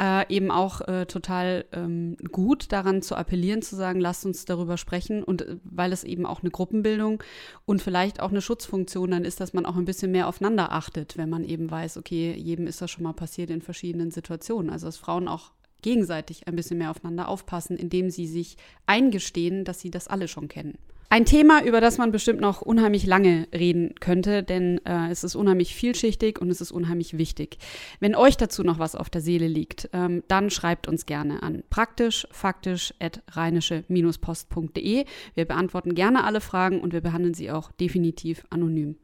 äh, 0.00 0.26
eben 0.34 0.50
auch 0.50 0.80
äh, 0.88 1.04
total 1.04 1.66
ähm, 1.72 2.16
gut, 2.32 2.72
daran 2.72 3.02
zu 3.02 3.14
appellieren, 3.14 3.60
zu 3.60 3.76
sagen, 3.76 4.00
lasst 4.00 4.24
uns 4.24 4.46
darüber 4.46 4.78
sprechen 4.78 5.22
und 5.22 5.42
äh, 5.42 5.56
weil 5.64 5.92
es 5.92 6.02
eben 6.02 6.24
auch 6.24 6.40
eine 6.40 6.50
Gruppenbildung 6.50 7.22
und 7.66 7.82
vielleicht 7.82 8.20
auch 8.20 8.30
eine 8.30 8.40
Schutzfunktion 8.40 9.10
dann 9.10 9.24
ist, 9.26 9.40
dass 9.40 9.52
man 9.52 9.66
auch 9.66 9.76
ein 9.76 9.84
bisschen 9.84 10.12
mehr 10.12 10.28
aufeinander 10.28 10.72
achtet, 10.72 11.18
wenn 11.18 11.28
man 11.28 11.44
eben 11.44 11.70
weiß, 11.70 11.98
okay, 11.98 12.32
jedem 12.32 12.66
ist 12.66 12.80
das 12.80 12.90
schon 12.90 13.04
mal 13.04 13.12
passiert 13.12 13.50
in 13.50 13.60
verschiedenen 13.60 14.10
Situationen. 14.10 14.70
Also 14.70 14.86
dass 14.86 14.96
Frauen 14.96 15.28
auch 15.28 15.52
gegenseitig 15.82 16.46
ein 16.48 16.56
bisschen 16.56 16.78
mehr 16.78 16.90
aufeinander 16.90 17.28
aufpassen, 17.28 17.76
indem 17.76 18.10
sie 18.10 18.26
sich 18.26 18.56
eingestehen, 18.86 19.64
dass 19.64 19.80
sie 19.80 19.90
das 19.90 20.08
alle 20.08 20.28
schon 20.28 20.48
kennen. 20.48 20.78
Ein 21.10 21.24
Thema, 21.24 21.64
über 21.64 21.80
das 21.80 21.96
man 21.96 22.12
bestimmt 22.12 22.42
noch 22.42 22.60
unheimlich 22.60 23.06
lange 23.06 23.48
reden 23.54 23.94
könnte, 23.98 24.42
denn 24.42 24.78
äh, 24.84 25.08
es 25.10 25.24
ist 25.24 25.36
unheimlich 25.36 25.74
vielschichtig 25.74 26.38
und 26.38 26.50
es 26.50 26.60
ist 26.60 26.70
unheimlich 26.70 27.16
wichtig. 27.16 27.56
Wenn 27.98 28.14
euch 28.14 28.36
dazu 28.36 28.62
noch 28.62 28.78
was 28.78 28.94
auf 28.94 29.08
der 29.08 29.22
Seele 29.22 29.48
liegt, 29.48 29.88
ähm, 29.94 30.22
dann 30.28 30.50
schreibt 30.50 30.86
uns 30.86 31.06
gerne 31.06 31.42
an 31.42 31.62
praktisch 31.70 32.28
faktisch 32.30 32.92
at 33.00 33.22
rheinische-post.de. 33.30 35.06
Wir 35.34 35.44
beantworten 35.46 35.94
gerne 35.94 36.24
alle 36.24 36.42
Fragen 36.42 36.78
und 36.78 36.92
wir 36.92 37.00
behandeln 37.00 37.32
sie 37.32 37.50
auch 37.50 37.72
definitiv 37.72 38.44
anonym. 38.50 38.96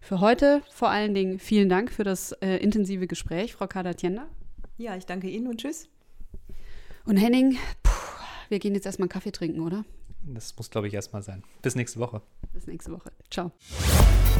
Für 0.00 0.18
heute 0.18 0.60
vor 0.72 0.90
allen 0.90 1.14
Dingen 1.14 1.38
vielen 1.38 1.68
Dank 1.68 1.92
für 1.92 2.02
das 2.02 2.32
äh, 2.32 2.56
intensive 2.56 3.06
Gespräch, 3.06 3.54
Frau 3.54 3.68
Kader-Tienda. 3.68 4.26
Ja, 4.76 4.96
ich 4.96 5.06
danke 5.06 5.28
Ihnen 5.28 5.46
und 5.46 5.60
tschüss. 5.60 5.88
Und 7.06 7.16
Henning, 7.18 7.58
puh, 7.82 7.90
wir 8.48 8.58
gehen 8.58 8.74
jetzt 8.74 8.86
erstmal 8.86 9.08
Kaffee 9.08 9.30
trinken, 9.30 9.60
oder? 9.60 9.84
Das 10.22 10.56
muss, 10.56 10.70
glaube 10.70 10.88
ich, 10.88 10.94
erstmal 10.94 11.22
sein. 11.22 11.42
Bis 11.60 11.74
nächste 11.74 12.00
Woche. 12.00 12.22
Bis 12.52 12.66
nächste 12.66 12.92
Woche. 12.92 13.12
Ciao. 13.30 13.52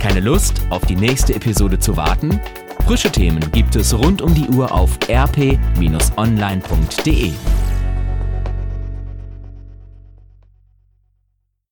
Keine 0.00 0.20
Lust, 0.20 0.62
auf 0.70 0.86
die 0.86 0.96
nächste 0.96 1.34
Episode 1.34 1.78
zu 1.78 1.94
warten? 1.96 2.40
Frische 2.86 3.12
Themen 3.12 3.52
gibt 3.52 3.76
es 3.76 3.92
rund 3.92 4.22
um 4.22 4.34
die 4.34 4.48
Uhr 4.48 4.72
auf 4.72 4.98
rp-online.de. 5.08 5.62